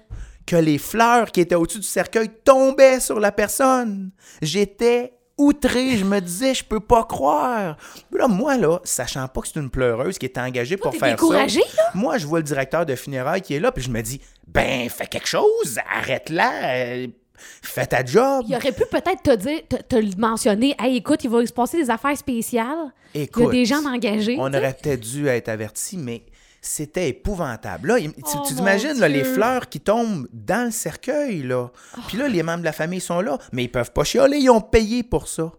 que 0.46 0.56
les 0.56 0.78
fleurs 0.78 1.32
qui 1.32 1.40
étaient 1.40 1.54
au-dessus 1.54 1.80
du 1.80 1.86
cercueil 1.86 2.30
tombaient 2.44 3.00
sur 3.00 3.18
la 3.18 3.32
personne. 3.32 4.10
J'étais 4.40 5.12
outré, 5.36 5.96
je 5.96 6.04
me 6.04 6.20
disais, 6.20 6.54
je 6.54 6.64
peux 6.64 6.80
pas 6.80 7.04
croire. 7.04 7.76
Là, 8.12 8.28
moi, 8.28 8.56
là, 8.56 8.80
sachant 8.84 9.26
pas 9.28 9.42
que 9.42 9.48
c'est 9.48 9.60
une 9.60 9.70
pleureuse 9.70 10.18
qui 10.18 10.26
est 10.26 10.38
engagée 10.38 10.76
pour 10.76 10.94
faire 10.94 11.10
découragé, 11.10 11.60
ça, 11.60 11.82
moi, 11.94 12.16
je 12.16 12.26
vois 12.26 12.38
le 12.38 12.44
directeur 12.44 12.86
de 12.86 12.94
funérailles 12.94 13.42
qui 13.42 13.54
est 13.54 13.60
là, 13.60 13.72
puis 13.72 13.82
je 13.82 13.90
me 13.90 14.00
dis, 14.00 14.20
ben, 14.46 14.88
fais 14.88 15.06
quelque 15.06 15.28
chose, 15.28 15.78
arrête-la, 15.94 16.50
euh, 16.76 17.06
fais 17.60 17.86
ta 17.86 18.04
job. 18.04 18.46
Il 18.48 18.56
aurait 18.56 18.72
pu 18.72 18.84
peut-être 18.90 19.22
te 19.22 19.36
dire, 19.36 19.60
te, 19.68 19.76
te 19.76 19.96
le 19.96 20.10
mentionner. 20.16 20.74
Hey, 20.78 20.96
écoute, 20.96 21.22
il 21.24 21.30
va 21.30 21.44
se 21.44 21.52
passer 21.52 21.76
des 21.78 21.90
affaires 21.90 22.16
spéciales. 22.16 22.92
Il 23.14 23.18
y 23.18 23.20
a 23.20 23.24
Écoute, 23.24 23.50
des 23.50 23.66
gens 23.66 23.84
engagés. 23.84 24.36
On 24.38 24.46
aurait 24.46 24.76
peut-être 24.80 25.00
dû 25.00 25.28
être 25.28 25.48
averti, 25.48 25.98
mais 25.98 26.22
c'était 26.68 27.08
épouvantable. 27.08 27.88
Là, 27.88 28.00
tu 28.00 28.10
Oh, 28.22 28.42
tu 28.46 28.54
t'imagines 28.54 29.00
les 29.06 29.24
fleurs 29.24 29.68
qui 29.68 29.80
tombent 29.80 30.28
dans 30.32 30.66
le 30.66 30.70
cercueil, 30.70 31.42
là. 31.42 31.68
Puis 32.08 32.16
là, 32.18 32.28
les 32.28 32.42
membres 32.42 32.60
de 32.60 32.64
la 32.64 32.72
famille 32.72 33.00
sont 33.00 33.20
là, 33.20 33.38
mais 33.52 33.64
ils 33.64 33.68
peuvent 33.70 33.92
pas 33.92 34.04
chialer, 34.04 34.38
ils 34.38 34.50
ont 34.50 34.60
payé 34.60 35.02
pour 35.02 35.28
ça. 35.28 35.52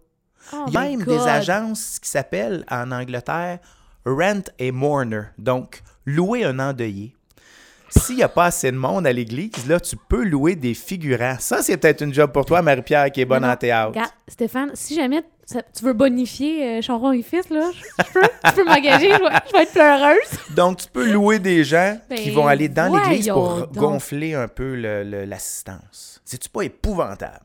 Oh 0.54 0.66
Il 0.68 0.74
y 0.74 0.78
a 0.78 0.82
même 0.82 1.04
God. 1.04 1.18
des 1.18 1.28
agences 1.28 2.00
qui 2.00 2.10
s'appellent 2.10 2.66
en 2.70 2.92
Angleterre 2.92 3.60
Rent 4.06 4.44
a 4.60 4.72
Mourner, 4.72 5.24
donc 5.38 5.82
louer 6.06 6.46
un 6.46 6.60
endeuillé. 6.60 7.17
S'il 7.90 8.18
n'y 8.18 8.24
a 8.24 8.30
pas 8.30 8.46
assez 8.46 8.72
de 8.72 8.78
monde 8.78 9.08
à 9.08 9.14
l'église, 9.14 9.66
là, 9.68 9.80
tu 9.80 9.96
peux 9.96 10.24
louer 10.24 10.56
des 10.56 10.74
figurants. 10.74 11.38
Ça, 11.40 11.62
c'est 11.62 11.78
peut-être 11.78 12.02
une 12.02 12.14
job 12.14 12.32
pour 12.32 12.46
toi, 12.46 12.62
Marie-Pierre, 12.62 13.12
qui 13.12 13.22
est 13.22 13.26
bonne 13.26 13.44
Non, 13.44 13.50
en 13.52 13.56
théâtre. 13.56 13.90
Regarde, 13.90 14.12
Stéphane, 14.28 14.72
si 14.74 14.94
jamais 14.96 15.24
ça- 15.46 15.62
tu 15.76 15.86
veux 15.86 15.94
bonifier 15.94 16.80
euh, 16.80 16.82
Charon 16.82 17.14
et 17.14 17.22
Fils, 17.22 17.50
là, 17.50 17.70
je 17.74 18.12
peux, 18.14 18.22
tu 18.46 18.52
peux 18.56 18.66
m'engager, 18.66 19.08
je, 19.14 19.20
vais- 19.20 19.40
je 19.48 19.54
vais 19.54 19.64
être 19.64 19.72
pleureuse. 19.72 20.56
Donc, 20.56 20.78
tu 20.80 20.88
peux 20.92 21.10
louer 21.12 21.40
des 21.40 21.64
gens 21.64 21.98
qui 22.14 22.26
Ben, 22.30 22.36
vont 22.36 22.48
aller 22.48 22.68
dans 22.68 22.94
l'église 22.94 23.30
pour 23.30 23.68
donc. 23.68 23.74
gonfler 23.74 24.34
un 24.34 24.48
peu 24.50 24.76
l'assistance. 25.26 26.22
C'est-tu 26.26 26.50
pas 26.50 26.62
épouvantable? 26.64 27.40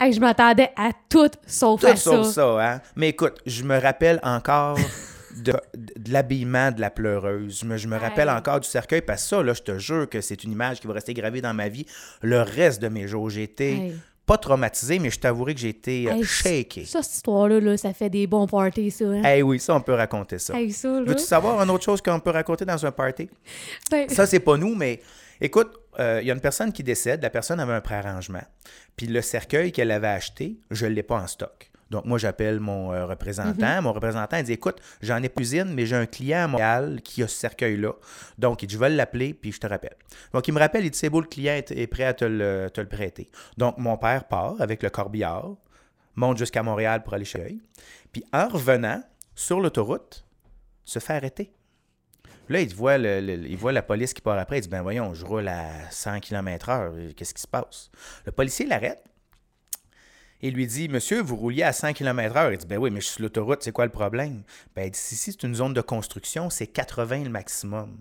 Hey, 0.00 0.12
je 0.12 0.18
m'attendais 0.20 0.70
à 0.76 0.90
tout 1.08 1.30
sauf 1.46 1.80
Tout 1.80 1.86
à 1.86 1.94
sauf 1.96 2.26
ça. 2.26 2.32
ça, 2.32 2.58
hein? 2.74 2.80
Mais 2.96 3.10
écoute, 3.10 3.36
je 3.46 3.62
me 3.62 3.78
rappelle 3.80 4.18
encore 4.24 4.76
de, 5.42 5.52
de 5.76 6.12
l'habillement 6.12 6.70
de 6.72 6.80
la 6.80 6.90
pleureuse. 6.90 7.64
Me, 7.64 7.76
je 7.76 7.88
me 7.88 7.96
rappelle 7.96 8.28
Hey. 8.28 8.34
encore 8.36 8.60
du 8.60 8.68
cercueil 8.68 9.02
parce 9.02 9.22
que 9.22 9.28
ça, 9.28 9.42
là, 9.42 9.52
je 9.54 9.62
te 9.62 9.78
jure 9.78 10.08
que 10.08 10.20
c'est 10.20 10.44
une 10.44 10.52
image 10.52 10.80
qui 10.80 10.86
va 10.86 10.94
rester 10.94 11.14
gravée 11.14 11.40
dans 11.40 11.54
ma 11.54 11.68
vie 11.68 11.86
le 12.22 12.40
reste 12.42 12.80
de 12.82 12.88
mes 12.88 13.06
jours. 13.08 13.30
J'ai 13.30 13.42
été 13.44 13.72
Hey. 13.74 13.94
pas 14.26 14.38
traumatisé, 14.38 14.98
mais 14.98 15.10
je 15.10 15.18
t'avouerai 15.20 15.54
que 15.54 15.60
j'ai 15.60 15.68
été 15.70 16.06
euh, 16.08 16.14
Hey, 16.14 16.24
shaké. 16.24 16.84
Ça, 16.84 17.02
cette 17.02 17.14
histoire-là, 17.16 17.60
là, 17.60 17.76
ça 17.76 17.92
fait 17.92 18.10
des 18.10 18.26
bons 18.26 18.46
parties, 18.46 18.90
ça. 18.90 19.04
Hein? 19.06 19.22
Eh 19.36 19.42
oui, 19.42 19.58
ça, 19.60 19.74
on 19.74 19.80
peut 19.80 19.94
raconter 19.94 20.38
ça. 20.38 20.54
Hey, 20.58 20.72
ça. 20.72 21.02
Veux-tu 21.02 21.22
savoir 21.24 21.60
une 21.62 21.70
autre 21.70 21.84
chose 21.84 22.00
qu'on 22.00 22.20
peut 22.20 22.30
raconter 22.30 22.64
dans 22.64 22.84
un 22.86 22.92
party? 22.92 23.28
Ben, 23.90 24.08
Ça, 24.08 24.26
c'est 24.26 24.40
pas 24.40 24.56
nous, 24.56 24.74
mais 24.74 25.00
écoute, 25.40 25.72
euh, 25.98 26.20
il 26.22 26.26
y 26.26 26.30
a 26.30 26.34
une 26.34 26.40
personne 26.40 26.72
qui 26.72 26.82
décède, 26.82 27.22
la 27.22 27.30
personne 27.30 27.60
avait 27.60 27.72
un 27.74 27.80
préarrangement, 27.80 28.42
puis 28.96 29.06
le 29.06 29.20
cercueil 29.22 29.70
qu'elle 29.72 29.90
avait 29.90 30.08
acheté, 30.08 30.56
je 30.70 30.86
ne 30.86 30.90
l'ai 30.92 31.02
pas 31.02 31.16
en 31.20 31.26
stock. 31.26 31.70
Donc, 31.94 32.06
moi, 32.06 32.18
j'appelle 32.18 32.58
mon 32.58 32.92
euh, 32.92 33.06
représentant. 33.06 33.82
Mon 33.82 33.92
représentant, 33.92 34.36
il 34.36 34.42
dit 34.42 34.52
Écoute, 34.52 34.78
j'en 35.00 35.22
ai 35.22 35.28
plus 35.28 35.54
une, 35.54 35.72
mais 35.74 35.86
j'ai 35.86 35.94
un 35.94 36.06
client 36.06 36.44
à 36.44 36.46
Montréal 36.48 37.00
qui 37.04 37.22
a 37.22 37.28
ce 37.28 37.36
cercueil-là. 37.36 37.92
Donc, 38.36 38.62
il 38.62 38.66
dit 38.66 38.74
Je 38.74 38.80
vais 38.80 38.90
l'appeler, 38.90 39.32
puis 39.32 39.52
je 39.52 39.60
te 39.60 39.66
rappelle. 39.68 39.94
Donc, 40.32 40.48
il 40.48 40.52
me 40.54 40.58
rappelle 40.58 40.84
il 40.84 40.90
dit 40.90 40.98
C'est 40.98 41.08
beau, 41.08 41.20
le 41.20 41.28
client 41.28 41.54
est, 41.54 41.70
est 41.70 41.86
prêt 41.86 42.02
à 42.02 42.12
te 42.12 42.24
le, 42.24 42.68
te 42.74 42.80
le 42.80 42.88
prêter. 42.88 43.30
Donc, 43.56 43.78
mon 43.78 43.96
père 43.96 44.24
part 44.24 44.56
avec 44.60 44.82
le 44.82 44.90
corbillard, 44.90 45.50
monte 46.16 46.36
jusqu'à 46.38 46.64
Montréal 46.64 47.04
pour 47.04 47.14
aller 47.14 47.24
chez 47.24 47.38
lui. 47.44 47.62
Puis, 48.12 48.24
en 48.32 48.48
revenant 48.48 49.00
sur 49.36 49.60
l'autoroute, 49.60 50.24
se 50.84 50.98
fait 50.98 51.12
arrêter. 51.14 51.52
Là, 52.48 52.60
il 52.60 52.74
voit, 52.74 52.98
le- 52.98 53.20
le- 53.20 53.46
il 53.46 53.56
voit 53.56 53.72
la 53.72 53.82
police 53.82 54.12
qui 54.12 54.20
part 54.20 54.36
après. 54.38 54.58
Il 54.58 54.62
dit 54.62 54.68
Ben 54.68 54.82
voyons, 54.82 55.14
je 55.14 55.24
roule 55.24 55.46
à 55.48 55.68
100 55.90 56.18
km/h. 56.20 57.14
Qu'est-ce 57.14 57.32
qui 57.34 57.40
se 57.40 57.46
passe? 57.48 57.90
Le 58.26 58.32
policier 58.32 58.66
l'arrête 58.66 59.02
et 60.42 60.50
lui 60.50 60.66
dit 60.66 60.88
Monsieur, 60.88 61.22
vous 61.22 61.36
rouliez 61.36 61.62
à 61.62 61.72
100 61.72 61.92
km/h. 61.92 62.52
Il 62.52 62.58
dit 62.58 62.66
Ben 62.66 62.78
oui, 62.78 62.90
mais 62.90 63.00
je 63.00 63.06
suis 63.06 63.14
sur 63.14 63.22
l'autoroute, 63.22 63.62
c'est 63.62 63.72
quoi 63.72 63.84
le 63.84 63.92
problème? 63.92 64.42
Ben, 64.74 64.84
il 64.84 64.90
dit 64.90 64.98
Ici, 64.98 65.32
c'est 65.32 65.42
une 65.42 65.54
zone 65.54 65.74
de 65.74 65.80
construction, 65.80 66.50
c'est 66.50 66.66
80 66.66 67.24
le 67.24 67.30
maximum. 67.30 67.96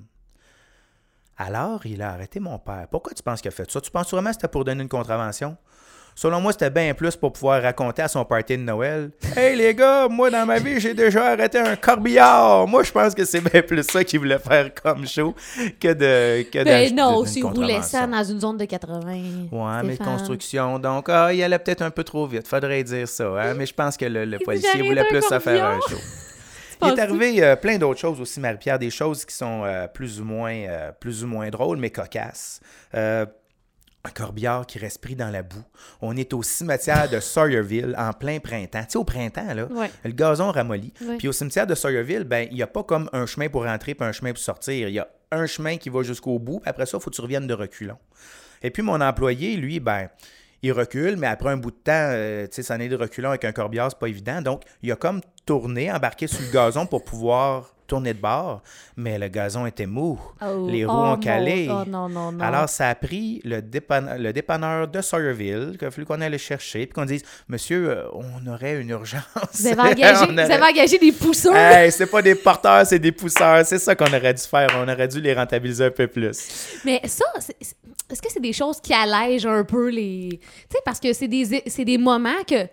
Alors, 1.38 1.86
il 1.86 2.02
a 2.02 2.12
arrêté 2.12 2.40
mon 2.40 2.60
père. 2.60 2.88
Pourquoi 2.92 3.14
tu 3.14 3.24
penses 3.24 3.42
qu'il 3.42 3.50
a 3.50 3.52
fait 3.52 3.70
ça? 3.70 3.82
Tu 3.82 3.90
penses 3.90 4.12
vraiment 4.12 4.30
que 4.30 4.36
c'était 4.36 4.48
pour 4.48 4.66
donner 4.66 4.84
une 4.84 4.90
contravention? 4.90 5.58
Selon 6.16 6.40
moi, 6.42 6.52
c'était 6.52 6.70
bien 6.70 6.94
plus 6.94 7.16
pour 7.16 7.34
pouvoir 7.34 7.62
raconter 7.62 8.04
à 8.04 8.08
son 8.08 8.24
party 8.24 8.58
de 8.58 8.64
Noël 8.64 9.10
Hey 9.36 9.56
les 9.56 9.74
gars, 9.74 10.08
moi 10.08 10.30
dans 10.30 10.46
ma 10.46 10.60
vie, 10.60 10.80
j'ai 10.80 10.94
déjà 10.94 11.32
arrêté 11.32 11.58
un 11.58 11.76
corbillard. 11.76 12.68
Moi, 12.68 12.84
je 12.84 12.92
pense 12.92 13.16
que 13.16 13.26
c'est 13.26 13.42
bien 13.42 13.62
plus 13.62 13.84
ça 13.84 14.04
qu'il 14.04 14.20
voulait 14.20 14.38
faire 14.40 14.70
comme 14.76 15.08
show 15.08 15.34
que 15.80 15.88
de. 15.94 16.44
Que 16.44 16.60
ben 16.60 16.66
d'acheter 16.66 16.94
non, 16.96 17.26
s'il 17.26 17.46
roulait 17.46 17.82
ça 17.82 18.06
dans 18.08 18.24
une 18.24 18.40
zone 18.40 18.58
de 18.58 18.66
80. 18.66 19.02
Ouais, 19.52 19.84
mais 19.84 19.98
construction. 19.98 20.78
Donc, 20.80 21.08
ah, 21.10 21.34
il 21.34 21.42
allait 21.44 21.60
peut-être 21.60 21.82
un 21.82 21.92
peu 21.92 22.04
trop 22.04 22.28
vite. 22.28 22.48
Faudrait 22.48 22.84
dire 22.84 23.08
ça. 23.08 23.26
hein, 23.26 23.54
Mais 23.56 23.66
je 23.66 23.74
pense 23.74 23.98
que 23.98 24.06
le, 24.06 24.26
le 24.26 24.38
policier 24.40 24.82
voulait 24.84 25.06
plus 25.06 25.22
se 25.22 25.40
faire 25.40 25.66
un 25.66 25.80
show. 25.90 25.98
Il 26.86 26.90
est 26.90 27.00
arrivé 27.00 27.42
euh, 27.42 27.56
plein 27.56 27.78
d'autres 27.78 28.00
choses 28.02 28.20
aussi, 28.20 28.42
Marie-Pierre, 28.42 28.78
des 28.78 28.90
choses 28.90 29.24
qui 29.24 29.34
sont 29.34 29.64
euh, 29.64 29.88
plus, 29.88 30.20
ou 30.20 30.26
moins, 30.26 30.52
euh, 30.54 30.92
plus 31.00 31.24
ou 31.24 31.28
moins 31.28 31.50
drôles, 31.50 31.78
mais 31.78 31.90
cocasses. 31.90 32.60
Un 34.06 34.10
corbillard 34.12 34.66
qui 34.68 34.80
reste 34.80 35.00
pris 35.02 35.16
dans 35.16 35.30
la 35.30 35.44
boue. 35.44 35.64
On 36.02 36.18
est 36.18 36.34
au 36.34 36.44
cimetière 36.44 37.10
de 37.10 37.22
Sawyerville 37.22 37.96
en 37.98 38.12
plein 38.12 38.40
printemps. 38.40 38.84
Tu 38.84 38.92
sais, 38.92 38.98
au 38.98 39.06
printemps, 39.06 39.54
là, 39.54 39.66
Ouais. 39.72 39.90
le 40.04 40.12
gazon 40.12 40.52
ramollit. 40.52 40.94
Ouais. 41.08 41.18
Puis 41.18 41.30
au 41.30 41.32
cimetière 41.32 41.66
de 41.66 41.74
Sawyerville, 41.74 42.26
ben, 42.26 42.46
il 42.52 42.56
n'y 42.56 42.62
a 42.62 42.68
pas 42.68 42.84
comme 42.84 43.10
un 43.14 43.26
chemin 43.26 43.48
pour 43.48 43.64
rentrer 43.64 43.96
puis 43.96 44.06
un 44.06 44.12
chemin 44.12 44.32
pour 44.34 44.44
sortir. 44.44 44.90
Il 44.90 44.94
y 44.94 45.00
a 45.00 45.08
un 45.32 45.46
chemin 45.46 45.78
qui 45.78 45.88
va 45.90 46.04
jusqu'au 46.04 46.38
bout, 46.38 46.60
puis 46.60 46.70
après 46.70 46.86
ça, 46.86 46.98
il 46.98 47.02
faut 47.02 47.10
que 47.12 47.16
tu 47.16 47.22
reviennes 47.22 47.48
de 47.48 47.54
reculons. 47.54 47.98
Et 48.62 48.72
puis 48.72 48.84
mon 48.84 49.00
employé, 49.00 49.56
lui, 49.56 49.80
ben, 49.80 50.10
il 50.62 50.74
recule, 50.74 51.16
mais 51.16 51.28
après 51.28 51.52
un 51.52 51.58
bout 51.58 51.72
de 51.72 51.78
temps, 51.78 51.92
euh, 51.94 52.44
tu 52.48 52.56
sais, 52.56 52.64
s'en 52.64 52.82
est 52.82 52.90
de 52.90 52.98
reculons 52.98 53.30
avec 53.30 53.46
un 53.46 53.54
corbillard, 53.54 53.90
c'est 53.90 54.00
pas 54.00 54.08
évident. 54.10 54.42
Donc, 54.42 54.64
il 54.82 54.92
a 54.92 54.98
comme 54.98 55.22
tourné, 55.46 55.90
embarqué 55.90 56.28
sur 56.28 56.42
le 56.42 56.52
gazon 56.52 56.86
pour 56.86 57.06
pouvoir 57.06 57.74
de 58.02 58.14
bord, 58.14 58.62
mais 58.98 59.18
le 59.20 59.28
gazon 59.28 59.66
était 59.66 59.86
mou. 59.86 60.20
Oh, 60.42 60.68
les 60.70 60.86
roues 60.86 60.92
oh 60.94 61.00
ont 61.00 61.08
non, 61.12 61.18
calé. 61.18 61.68
oh 61.70 61.84
non, 61.88 62.10
non, 62.10 62.32
non. 62.32 62.44
Alors, 62.44 62.70
ça 62.70 62.90
a 62.90 62.96
pris 62.96 63.42
le, 63.44 63.62
dépanne- 63.62 64.18
le 64.18 64.32
dépanneur 64.34 64.88
de 64.88 65.02
Sawyerville, 65.02 65.76
qu'il 65.78 65.88
a 65.88 65.92
fallu 65.92 66.06
qu'on 66.06 66.20
aille 66.22 66.32
le 66.32 66.38
chercher, 66.38 66.86
puis 66.86 66.94
qu'on 66.94 67.06
dise 67.06 67.24
Monsieur, 67.48 67.90
euh, 67.90 68.04
on 68.14 68.46
aurait 68.52 68.80
une 68.82 68.90
urgence. 68.90 69.24
Vous 69.54 69.68
avez 69.68 69.82
engagé, 69.94 70.24
On 70.24 70.26
vous 70.28 70.34
aurait- 70.34 70.52
avez 70.52 70.64
engagé 70.64 70.98
des 70.98 71.12
pousseurs. 71.12 71.56
Hey, 71.56 71.92
c'est 71.92 72.08
pas 72.08 72.22
des 72.22 72.36
porteurs, 72.36 72.86
c'est 72.86 73.00
des 73.00 73.12
pousseurs. 73.12 73.66
C'est 73.66 73.80
ça 73.80 73.96
qu'on 73.96 74.06
aurait 74.06 74.34
dû 74.34 74.44
faire. 74.44 74.70
On 74.78 74.84
aurait 74.92 75.08
dû 75.08 75.22
les 75.22 75.34
rentabiliser 75.34 75.86
un 75.86 75.92
peu 75.92 76.08
plus. 76.08 76.80
Mais 76.86 77.02
ça, 77.06 77.26
est-ce 78.10 78.22
que 78.22 78.32
c'est 78.32 78.40
des 78.42 78.54
choses 78.54 78.80
qui 78.82 78.94
allègent 78.94 79.46
un 79.46 79.64
peu 79.64 79.90
les. 79.90 80.40
Tu 80.40 80.48
sais, 80.78 80.80
parce 80.86 81.00
que 81.00 81.14
c'est 81.14 81.28
des, 81.28 81.64
c'est 81.68 81.86
des 81.86 81.98
moments 81.98 82.44
que. 82.48 82.68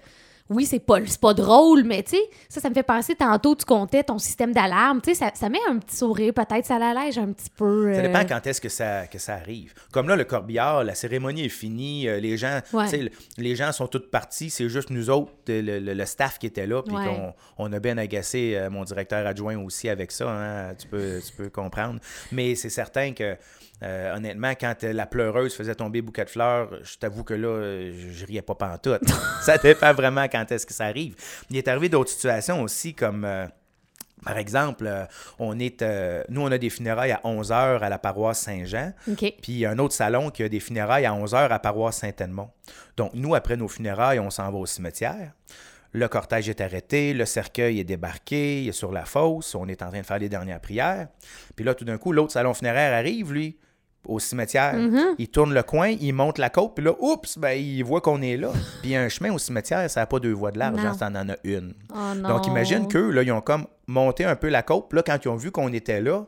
Oui, 0.51 0.67
c'est 0.67 0.81
pas, 0.81 0.99
pas 1.21 1.33
drôle, 1.33 1.85
mais 1.85 2.03
tu 2.03 2.11
sais, 2.17 2.23
ça, 2.49 2.61
ça 2.61 2.69
me 2.69 2.75
fait 2.75 2.83
penser 2.83 3.15
tantôt, 3.15 3.55
tu 3.55 3.65
comptais 3.65 4.03
ton 4.03 4.19
système 4.19 4.53
d'alarme. 4.53 5.01
Tu 5.01 5.11
sais, 5.11 5.15
ça, 5.15 5.31
ça 5.35 5.49
met 5.49 5.61
un 5.69 5.79
petit 5.79 5.95
sourire, 5.97 6.35
peut-être, 6.35 6.67
ça 6.67 6.79
l'allège 6.79 7.19
un 7.19 7.33
petit 7.33 7.51
peu. 7.57 7.95
Ça 7.95 8.01
euh, 8.01 8.03
dépend 8.09 8.25
quand 8.27 8.45
est-ce 8.47 8.61
que 8.61 8.69
ça, 8.69 9.07
que 9.07 9.19
ça 9.19 9.35
arrive. 9.35 9.73
Comme 9.93 10.09
là, 10.09 10.17
le 10.17 10.25
corbillard, 10.25 10.83
la 10.83 10.95
cérémonie 10.97 11.45
est 11.45 11.49
finie. 11.49 12.09
euh, 12.09 12.19
les 12.19 12.37
gens, 12.37 12.59
Ouais. 12.73 13.11
les 13.39 13.55
gens 13.57 13.71
sont 13.71 13.87
tous 13.87 14.01
partis. 14.11 14.51
C'est 14.51 14.69
juste 14.69 14.91
nous 14.91 15.09
autres, 15.09 15.31
euh, 15.51 15.63
le, 15.63 15.79
le- 15.79 15.95
le 15.95 16.05
staff 16.07 16.39
qui 16.39 16.47
était 16.47 16.67
là. 16.67 16.83
Puis 16.83 16.97
Ouais. 16.97 17.05
qu'on 17.07 17.33
on 17.59 17.73
a 17.73 17.79
bien 17.79 17.97
agacé 17.97 18.59
mon 18.71 18.83
directeur 18.85 19.27
adjoint 19.27 19.57
aussi 19.57 19.89
avec 19.89 20.11
ça. 20.11 20.29
hein, 20.31 20.75
tu, 20.77 20.89
peux, 20.89 21.21
tu 21.25 21.33
peux 21.33 21.49
comprendre. 21.49 22.01
Mais 22.33 22.57
c'est 22.57 22.71
certain 22.71 23.13
que. 23.13 23.37
Euh, 23.83 24.15
honnêtement, 24.15 24.53
quand 24.61 24.75
euh, 24.85 24.93
la 24.93 25.07
pleureuse 25.07 25.55
faisait 25.55 25.75
tomber 25.75 26.03
bouquet 26.03 26.25
de 26.25 26.31
fleurs, 26.31 26.71
je 26.83 26.97
t'avoue 26.99 27.25
que 27.25 27.35
là, 27.35 27.49
euh, 27.49 27.93
je, 28.13 28.27
riais 28.27 28.43
pas 28.43 28.55
pantoute. 28.55 29.03
ça 29.43 29.59
dépend 29.59 29.93
vraiment 29.95 30.25
quand 30.29 30.51
est-ce 30.53 30.67
que 30.67 30.75
ça 30.75 30.85
arrive. 30.85 31.15
Il 31.51 31.57
est 31.57 31.69
arrivé 31.69 31.89
d'autres 31.89 32.11
situations 32.11 32.63
aussi, 32.63 32.95
comme 32.95 33.25
euh, 33.25 33.47
par 34.25 34.37
exemple, 34.37 34.87
euh, 34.87 35.05
on 35.39 35.59
est, 35.59 35.83
euh, 35.83 36.23
nous, 36.29 36.43
on 36.43 36.53
a 36.53 36.59
des 36.59 36.71
funérailles 36.71 37.13
à 37.13 37.21
11 37.25 37.51
h 37.51 37.79
à 37.81 37.89
la 37.89 37.99
paroisse 37.99 38.41
Saint-Jean. 38.41 38.93
Puis 39.17 39.39
il 39.49 39.59
y 39.59 39.67
a 39.67 39.71
un 39.71 39.79
autre 39.79 39.95
salon 39.95 40.31
qui 40.31 40.43
a 40.43 40.49
des 40.49 40.61
funérailles 40.61 41.07
à 41.07 41.15
11 41.15 41.33
h 41.33 41.49
à 41.49 41.59
paroisse 41.59 41.99
Saint-Edmond. 41.99 42.51
Donc, 42.97 43.13
nous, 43.15 43.35
après 43.35 43.57
nos 43.57 43.69
funérailles, 43.69 44.21
on 44.21 44.31
s'en 44.31 44.51
va 44.51 44.59
au 44.59 44.67
cimetière. 44.67 45.33
Le 45.93 46.07
cortège 46.07 46.49
est 46.49 46.61
arrêté, 46.61 47.15
le 47.15 47.25
cercueil 47.25 47.81
est 47.81 47.85
débarqué, 47.85 48.63
il 48.63 48.69
est 48.69 48.73
sur 48.73 48.93
la 48.93 49.05
fosse, 49.05 49.57
on 49.57 49.67
est 49.67 49.83
en 49.83 49.89
train 49.89 50.01
de 50.01 50.07
faire 50.07 50.19
les 50.19 50.29
dernières 50.29 50.61
prières. 50.61 51.09
Puis 51.57 51.65
là, 51.65 51.75
tout 51.75 51.85
d'un 51.85 51.99
coup, 51.99 52.13
l'autre 52.13 52.33
salon 52.33 52.55
funéraire 52.55 52.97
arrive, 52.97 53.33
lui, 53.33 53.59
au 54.07 54.19
cimetière. 54.19 54.75
Il 55.19 55.29
tourne 55.29 55.53
le 55.55 55.63
coin, 55.63 55.89
il 55.89 56.13
monte 56.13 56.39
la 56.39 56.51
côte, 56.51 56.75
puis 56.75 56.85
là, 56.85 56.93
oups, 56.99 57.39
ben, 57.39 57.53
il 57.53 57.83
voit 57.83 58.01
qu'on 58.01 58.23
est 58.23 58.37
là. 58.37 58.51
Puis 58.83 58.97
un 58.97 59.09
chemin 59.09 59.33
au 59.33 59.39
cimetière, 59.39 59.89
ça 59.91 60.01
n'a 60.01 60.07
pas 60.07 60.19
deux 60.19 60.33
voies 60.33 60.51
de 60.51 60.59
large, 60.59 60.77
Non. 60.77 60.87
hein, 60.89 60.95
ça 60.99 61.07
en 61.09 61.29
a 61.29 61.35
une. 61.45 61.75
Oh. 61.95 62.15
Donc, 62.27 62.47
imagine 62.47 62.89
qu'eux, 62.89 63.11
là, 63.11 63.23
ils 63.23 63.33
ont 63.33 63.41
comme 63.41 63.67
monté 63.87 64.25
un 64.25 64.37
peu 64.37 64.49
la 64.49 64.63
côte. 64.63 64.89
Puis 64.89 64.97
là, 64.97 65.03
quand 65.07 65.19
ils 65.25 65.29
ont 65.29 65.37
vu 65.37 65.51
qu'on 65.51 65.73
était 65.73 66.01
là, 66.01 66.25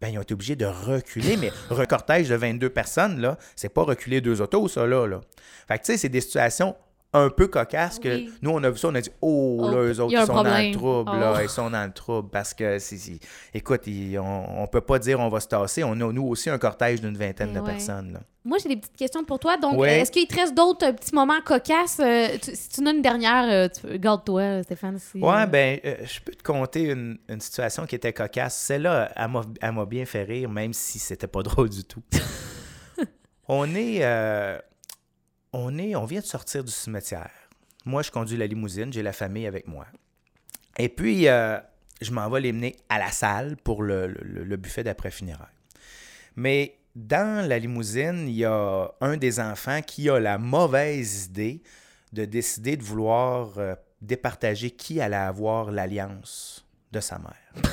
ben, 0.00 0.08
ils 0.08 0.18
ont 0.18 0.22
été 0.22 0.34
obligés 0.34 0.56
de 0.56 0.66
reculer. 0.66 1.36
Mais 1.36 1.50
un 1.76 1.86
cortège 1.86 2.28
de 2.28 2.36
22 2.36 2.70
personnes, 2.70 3.20
là, 3.20 3.38
c'est 3.56 3.70
pas 3.72 3.82
reculer 3.82 4.20
deux 4.20 4.40
autos, 4.40 4.68
ça, 4.68 4.86
là. 4.86 5.06
là. 5.06 5.20
Fait 5.68 5.78
que, 5.78 5.84
tu 5.84 5.92
sais, 5.92 5.98
c'est 5.98 6.08
des 6.08 6.20
situations 6.20 6.76
un 7.16 7.30
peu 7.30 7.46
cocasses 7.48 7.98
que 7.98 8.08
Oui. 8.08 8.30
nous, 8.42 8.50
on 8.50 8.62
a 8.62 8.70
vu 8.70 8.78
ça, 8.78 8.88
on 8.88 8.94
a 8.94 9.00
dit, 9.00 9.10
oh, 9.20 9.58
Oh, 9.60 9.70
là, 9.70 9.76
eux 9.78 10.00
autres, 10.00 10.12
ils 10.12 10.26
sont 10.26 10.34
dans 10.34 10.44
le 10.44 10.72
trouble, 10.72 11.10
là, 11.18 11.34
Oh. 11.36 11.40
ils 11.42 11.48
sont 11.48 11.70
dans 11.70 11.84
le 11.86 11.92
trouble 11.92 12.28
parce 12.30 12.52
que, 12.54 12.78
c'est- 12.78 13.18
écoute, 13.54 13.82
ils- 13.86 14.18
on, 14.18 14.62
on 14.62 14.66
peut 14.66 14.80
pas 14.80 14.98
dire 14.98 15.18
on 15.20 15.28
va 15.28 15.40
se 15.40 15.48
tasser. 15.48 15.82
On 15.84 15.92
a, 15.92 16.12
nous 16.12 16.26
aussi, 16.26 16.50
un 16.50 16.58
cortège 16.58 17.00
d'une 17.00 17.16
vingtaine 17.16 17.50
Eh 17.52 17.54
de 17.56 17.60
ouais. 17.60 17.72
personnes, 17.72 18.12
là. 18.14 18.20
Moi, 18.44 18.58
j'ai 18.62 18.68
des 18.68 18.76
petites 18.76 18.96
questions 18.96 19.24
pour 19.24 19.40
toi. 19.40 19.56
Donc, 19.56 19.76
Ouais. 19.76 19.88
euh, 19.98 20.02
est-ce 20.02 20.12
qu'il 20.12 20.24
te 20.28 20.36
reste 20.36 20.54
d'autres 20.54 20.86
euh, 20.86 20.92
petits 20.92 21.12
moments 21.14 21.40
cocasses? 21.44 21.98
Euh, 21.98 22.28
tu- 22.40 22.54
si 22.54 22.68
tu 22.68 22.80
en 22.80 22.86
as 22.86 22.90
une 22.92 23.02
dernière, 23.02 23.44
euh, 23.50 23.68
tu- 23.68 23.98
garde-toi, 23.98 24.62
Stéphane. 24.62 24.98
si, 25.00 25.18
Ouais, 25.18 25.34
euh, 25.42 25.46
ben, 25.46 25.80
euh, 25.84 25.96
je 26.04 26.20
peux 26.20 26.30
te 26.32 26.44
conter 26.44 26.90
une, 26.90 27.18
une 27.28 27.40
situation 27.40 27.86
qui 27.86 27.96
était 27.96 28.12
cocasse. 28.12 28.56
Celle-là, 28.56 29.10
elle 29.16 29.28
m'a, 29.32 29.40
elle 29.60 29.72
m'a 29.72 29.84
bien 29.84 30.04
fait 30.06 30.22
rire, 30.22 30.48
même 30.48 30.72
si 30.72 31.00
c'était 31.00 31.26
pas 31.26 31.42
drôle 31.42 31.70
du 31.70 31.82
tout. 31.82 32.02
on 33.48 33.74
est, 33.74 33.98
euh, 34.04 34.58
on 35.56 35.78
est, 35.78 35.96
on 35.96 36.04
vient 36.04 36.20
de 36.20 36.26
sortir 36.26 36.62
du 36.62 36.70
cimetière. 36.70 37.30
Moi, 37.86 38.02
je 38.02 38.10
conduis 38.10 38.36
la 38.36 38.46
limousine, 38.46 38.92
j'ai 38.92 39.02
la 39.02 39.14
famille 39.14 39.46
avec 39.46 39.66
moi. 39.66 39.86
Et 40.78 40.90
puis, 40.90 41.28
euh, 41.28 41.58
je 42.02 42.12
m'en 42.12 42.28
vais 42.28 42.42
les 42.42 42.52
mener 42.52 42.76
à 42.90 42.98
la 42.98 43.10
salle 43.10 43.56
pour 43.56 43.82
le, 43.82 44.56
buffet 44.56 44.84
d'après-funérailles. 44.84 45.46
Mais 46.36 46.76
dans 46.94 47.46
la 47.48 47.58
limousine, 47.58 48.28
il 48.28 48.34
y 48.34 48.44
a 48.44 48.90
un 49.00 49.16
des 49.16 49.40
enfants 49.40 49.80
qui 49.80 50.10
a 50.10 50.20
la 50.20 50.36
mauvaise 50.36 51.26
idée 51.26 51.62
de 52.12 52.26
décider 52.26 52.76
de 52.76 52.82
vouloir 52.82 53.58
euh, 53.58 53.74
départager 54.02 54.70
qui 54.70 55.00
allait 55.00 55.16
avoir 55.16 55.70
l'alliance 55.70 56.66
de 56.92 57.00
sa 57.00 57.18
mère. 57.18 57.72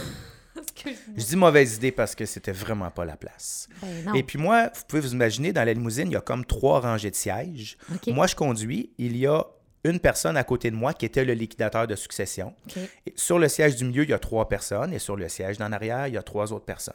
Excuse-moi. 0.85 1.15
Je 1.17 1.25
dis 1.25 1.35
mauvaise 1.35 1.75
idée 1.75 1.91
parce 1.91 2.15
que 2.15 2.25
c'était 2.25 2.51
vraiment 2.51 2.91
pas 2.91 3.05
la 3.05 3.15
place. 3.17 3.67
Ben. 3.81 4.15
Et 4.15 4.23
puis 4.23 4.37
moi, 4.37 4.69
vous 4.73 4.81
pouvez 4.87 5.01
vous 5.01 5.13
imaginer, 5.13 5.53
dans 5.53 5.63
la 5.63 5.73
limousine, 5.73 6.07
il 6.09 6.13
y 6.13 6.17
a 6.17 6.21
comme 6.21 6.45
trois 6.45 6.79
rangées 6.79 7.11
de 7.11 7.15
sièges. 7.15 7.77
Moi, 8.07 8.27
je 8.27 8.35
conduis. 8.35 8.91
Il 8.97 9.17
y 9.17 9.27
a 9.27 9.43
une 9.83 9.99
personne 9.99 10.37
à 10.37 10.43
côté 10.43 10.71
de 10.71 10.75
moi 10.75 10.93
qui 10.93 11.05
était 11.05 11.25
le 11.25 11.33
liquidateur 11.33 11.87
de 11.87 11.95
succession. 11.95 12.53
Et 13.05 13.13
sur 13.15 13.39
le 13.39 13.47
siège 13.47 13.75
du 13.75 13.85
milieu, 13.85 14.03
il 14.03 14.09
y 14.09 14.13
a 14.13 14.19
trois 14.19 14.47
personnes. 14.47 14.93
Et 14.93 14.99
sur 14.99 15.15
le 15.15 15.27
siège 15.29 15.57
d'en 15.57 15.71
arrière, 15.71 16.07
il 16.07 16.13
y 16.13 16.17
a 16.17 16.23
trois 16.23 16.53
autres 16.53 16.65
personnes. 16.65 16.93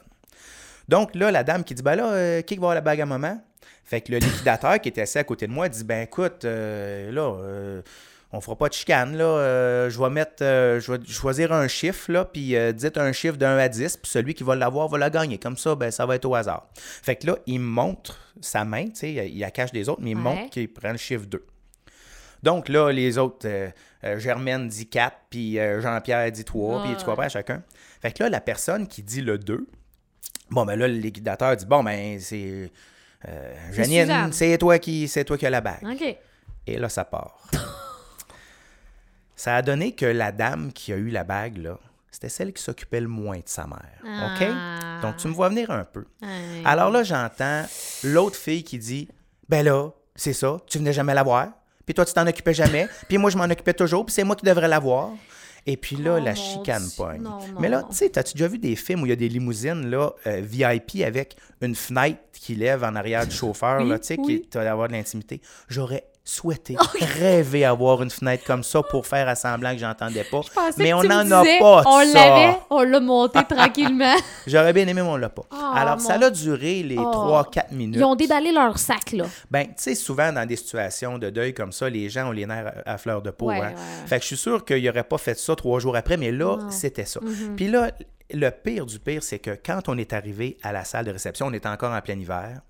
Donc 0.87 1.13
là, 1.13 1.29
la 1.29 1.43
dame 1.43 1.63
qui 1.63 1.75
dit, 1.75 1.83
ben 1.83 1.95
là, 1.95 2.11
euh, 2.11 2.41
qui 2.41 2.55
va 2.55 2.59
avoir 2.59 2.75
la 2.75 2.81
bague 2.81 3.01
à 3.01 3.05
maman? 3.05 3.39
Fait 3.85 4.01
que 4.01 4.11
le 4.11 4.17
liquidateur 4.17 4.79
qui 4.81 4.89
était 4.89 5.01
assis 5.01 5.19
à 5.19 5.23
côté 5.23 5.45
de 5.45 5.51
moi 5.51 5.69
dit, 5.69 5.83
ben 5.83 6.01
écoute, 6.01 6.45
euh, 6.45 7.11
là, 7.11 7.21
euh, 7.21 7.81
on 8.31 8.41
fera 8.41 8.55
pas 8.55 8.69
de 8.69 8.73
chicane, 8.73 9.17
là. 9.17 9.23
Euh, 9.23 9.89
je 9.89 9.99
vais 9.99 10.09
mettre, 10.09 10.43
euh, 10.43 10.79
je 10.79 10.91
vais 10.91 10.99
choisir 11.07 11.51
un 11.51 11.67
chiffre, 11.67 12.11
là, 12.11 12.25
puis 12.25 12.55
euh, 12.55 12.71
dites 12.71 12.97
un 12.97 13.11
chiffre 13.11 13.37
de 13.37 13.45
1 13.45 13.57
à 13.57 13.67
10, 13.69 13.97
puis 13.97 14.11
celui 14.11 14.33
qui 14.35 14.43
va 14.43 14.55
l'avoir 14.55 14.87
va 14.87 14.99
la 14.99 15.09
gagner. 15.09 15.39
Comme 15.39 15.57
ça, 15.57 15.73
ben 15.75 15.89
ça 15.89 16.05
va 16.05 16.15
être 16.15 16.25
au 16.25 16.35
hasard. 16.35 16.67
Fait 16.75 17.15
que 17.15 17.25
là, 17.25 17.37
il 17.47 17.59
me 17.59 17.65
montre 17.65 18.19
sa 18.39 18.65
main, 18.65 18.85
tu 18.85 18.95
sais, 18.95 19.29
il 19.29 19.39
la 19.39 19.49
cache 19.49 19.71
des 19.71 19.89
autres, 19.89 20.01
mais 20.03 20.11
il 20.11 20.17
Ouais. 20.17 20.21
montre 20.23 20.49
qu'il 20.51 20.71
prend 20.71 20.91
le 20.91 20.97
chiffre 20.97 21.25
2. 21.25 21.43
Donc 22.43 22.69
là, 22.69 22.91
les 22.91 23.17
autres, 23.17 23.49
Germaine 24.17 24.67
dit 24.69 24.87
4, 24.87 25.17
puis 25.29 25.57
Jean-Pierre 25.81 26.31
dit 26.31 26.45
3, 26.45 26.83
puis 26.83 26.91
tu 26.91 26.97
ouais. 26.99 27.03
comprends 27.03 27.27
chacun. 27.29 27.63
Fait 28.01 28.11
que 28.13 28.23
là, 28.23 28.29
la 28.29 28.39
personne 28.39 28.87
qui 28.87 29.03
dit 29.03 29.21
le 29.21 29.37
2, 29.37 29.67
bon, 30.51 30.65
ben 30.65 30.77
là, 30.77 30.87
le 30.87 30.93
liquidateur 30.93 31.57
dit, 31.57 31.65
bon, 31.65 31.83
ben 31.83 32.19
c'est... 32.19 32.71
C'est 33.73 33.73
Janine, 33.73 34.31
c'est 34.31 34.57
toi 34.57 34.79
qui 34.79 35.09
c'est 35.09 35.25
toi 35.25 35.37
qui 35.37 35.45
as 35.45 35.49
la 35.49 35.59
bague. 35.59 35.83
OK. 35.83 36.15
Et 36.65 36.77
là, 36.77 36.87
ça 36.87 37.03
part. 37.03 37.49
ça 39.39 39.55
a 39.55 39.61
donné 39.61 39.93
que 39.93 40.05
la 40.05 40.33
dame 40.33 40.73
qui 40.73 40.91
a 40.91 40.97
eu 40.97 41.07
la 41.09 41.23
bague, 41.23 41.57
là, 41.59 41.77
c'était 42.11 42.27
celle 42.27 42.51
qui 42.51 42.61
s'occupait 42.61 42.99
le 42.99 43.07
moins 43.07 43.37
de 43.37 43.43
sa 43.45 43.65
mère. 43.67 44.01
OK? 44.03 44.47
Ah. 44.51 44.99
Donc, 45.01 45.15
tu 45.15 45.29
me 45.29 45.33
vois 45.33 45.47
venir 45.47 45.71
un 45.71 45.85
peu. 45.85 46.03
Alors 46.65 46.89
là, 46.91 47.03
j'entends 47.03 47.63
l'autre 48.03 48.35
fille 48.35 48.63
qui 48.65 48.77
dit 48.77 49.07
Ben 49.47 49.63
là, 49.63 49.91
c'est 50.15 50.33
ça, 50.33 50.57
tu 50.67 50.77
venais 50.79 50.91
jamais 50.91 51.13
la 51.13 51.23
voir. 51.23 51.47
Puis 51.85 51.93
toi, 51.93 52.03
tu 52.03 52.13
t'en 52.13 52.27
occupais 52.27 52.53
jamais. 52.53 52.87
Puis 53.07 53.17
moi, 53.17 53.29
je 53.29 53.37
m'en 53.37 53.45
occupais 53.45 53.73
toujours. 53.73 54.05
Puis 54.05 54.13
c'est 54.13 54.23
moi 54.25 54.35
qui 54.35 54.45
devrais 54.45 54.67
la 54.67 54.79
voir. 54.79 55.11
Et 55.65 55.77
puis 55.77 55.95
là, 55.95 56.17
Oh, 56.19 56.23
la 56.23 56.35
chicane 56.35 56.83
Dieu. 56.83 56.91
pogne. 56.97 57.21
Non, 57.21 57.39
non, 57.39 57.59
Mais 57.61 57.69
là, 57.69 57.83
tu 57.89 57.95
sais, 57.95 58.09
t'as-tu 58.09 58.33
déjà 58.33 58.47
vu 58.47 58.57
des 58.59 58.75
films 58.75 59.03
où 59.03 59.05
il 59.05 59.09
y 59.09 59.13
a 59.13 59.15
des 59.15 59.29
limousines 59.29 59.89
là, 59.89 60.11
euh, 60.27 60.41
VIP 60.43 61.01
avec 61.05 61.35
une 61.61 61.75
fenêtre 61.75 62.19
qui 62.33 62.55
lève 62.55 62.83
en 62.83 62.95
arrière 62.95 63.25
du 63.25 63.35
chauffeur, 63.35 63.81
Oui, 63.81 63.89
là, 63.89 63.99
tu 63.99 64.07
sais, 64.07 64.17
oui. 64.19 64.41
qui 64.49 64.57
vas 64.57 64.69
avoir 64.71 64.87
de 64.87 64.93
l'intimité? 64.93 65.41
J'aurais 65.67 66.03
souhaité, 66.29 66.75
rêvé 67.19 67.65
avoir 67.65 68.03
une 68.03 68.09
fenêtre 68.09 68.43
comme 68.45 68.63
ça 68.63 68.81
pour 68.83 69.07
faire 69.07 69.27
à 69.27 69.35
semblant 69.35 69.73
que 69.73 69.79
j'entendais 69.79 70.23
pas. 70.23 70.41
Je 70.43 70.81
Mais 70.83 70.91
que 70.91 70.95
on 70.95 71.03
n'en 71.03 71.31
a 71.31 71.43
pas, 71.59 71.83
On 71.85 71.99
l'avait, 71.99 72.57
on 72.69 72.81
l'a 72.83 72.99
monté 72.99 73.39
tranquillement. 73.49 74.15
J'aurais 74.45 74.73
bien 74.73 74.83
aimé, 74.83 75.01
mais 75.01 75.09
on 75.09 75.17
l'a 75.17 75.29
pas. 75.29 75.43
Oh, 75.51 75.55
Alors, 75.75 75.99
ça 75.99 76.13
a 76.13 76.29
duré 76.29 76.83
les 76.83 76.97
Oh. 76.99 77.41
3-4 77.51 77.73
minutes. 77.73 77.95
Ils 77.95 78.03
ont 78.03 78.15
déballé 78.15 78.51
leur 78.51 78.77
sac, 78.77 79.13
là. 79.13 79.25
Ben, 79.49 79.67
tu 79.67 79.73
sais, 79.77 79.95
souvent 79.95 80.31
dans 80.31 80.45
des 80.45 80.55
situations 80.55 81.17
de 81.17 81.29
deuil 81.29 81.53
comme 81.53 81.71
ça, 81.71 81.89
les 81.89 82.09
gens 82.09 82.27
ont 82.27 82.31
les 82.31 82.45
nerfs 82.45 82.73
à 82.85 82.89
à 82.89 82.97
fleur 82.97 83.21
de 83.21 83.31
peau. 83.31 83.47
Ouais, 83.47 83.59
hein. 83.59 83.69
ouais. 83.69 84.07
Fait 84.07 84.17
que 84.17 84.23
je 84.23 84.27
suis 84.27 84.37
sûr 84.37 84.65
qu'il 84.65 84.83
n'aurait 84.83 85.03
pas 85.03 85.17
fait 85.17 85.37
ça 85.37 85.55
trois 85.55 85.79
jours 85.79 85.95
après, 85.95 86.17
mais 86.17 86.31
là, 86.31 86.57
c'était 86.69 87.05
ça. 87.05 87.19
Mm-hmm. 87.19 87.55
Puis 87.55 87.67
là, 87.67 87.91
le 88.31 88.49
pire 88.51 88.85
du 88.85 88.99
pire, 88.99 89.23
c'est 89.23 89.39
que 89.39 89.57
quand 89.63 89.89
on 89.89 89.97
est 89.97 90.13
arrivé 90.13 90.57
à 90.63 90.71
la 90.71 90.83
salle 90.83 91.05
de 91.05 91.11
réception, 91.11 91.47
on 91.47 91.53
était 91.53 91.67
encore 91.67 91.93
en 91.93 92.01
plein 92.01 92.19
hiver, 92.19 92.61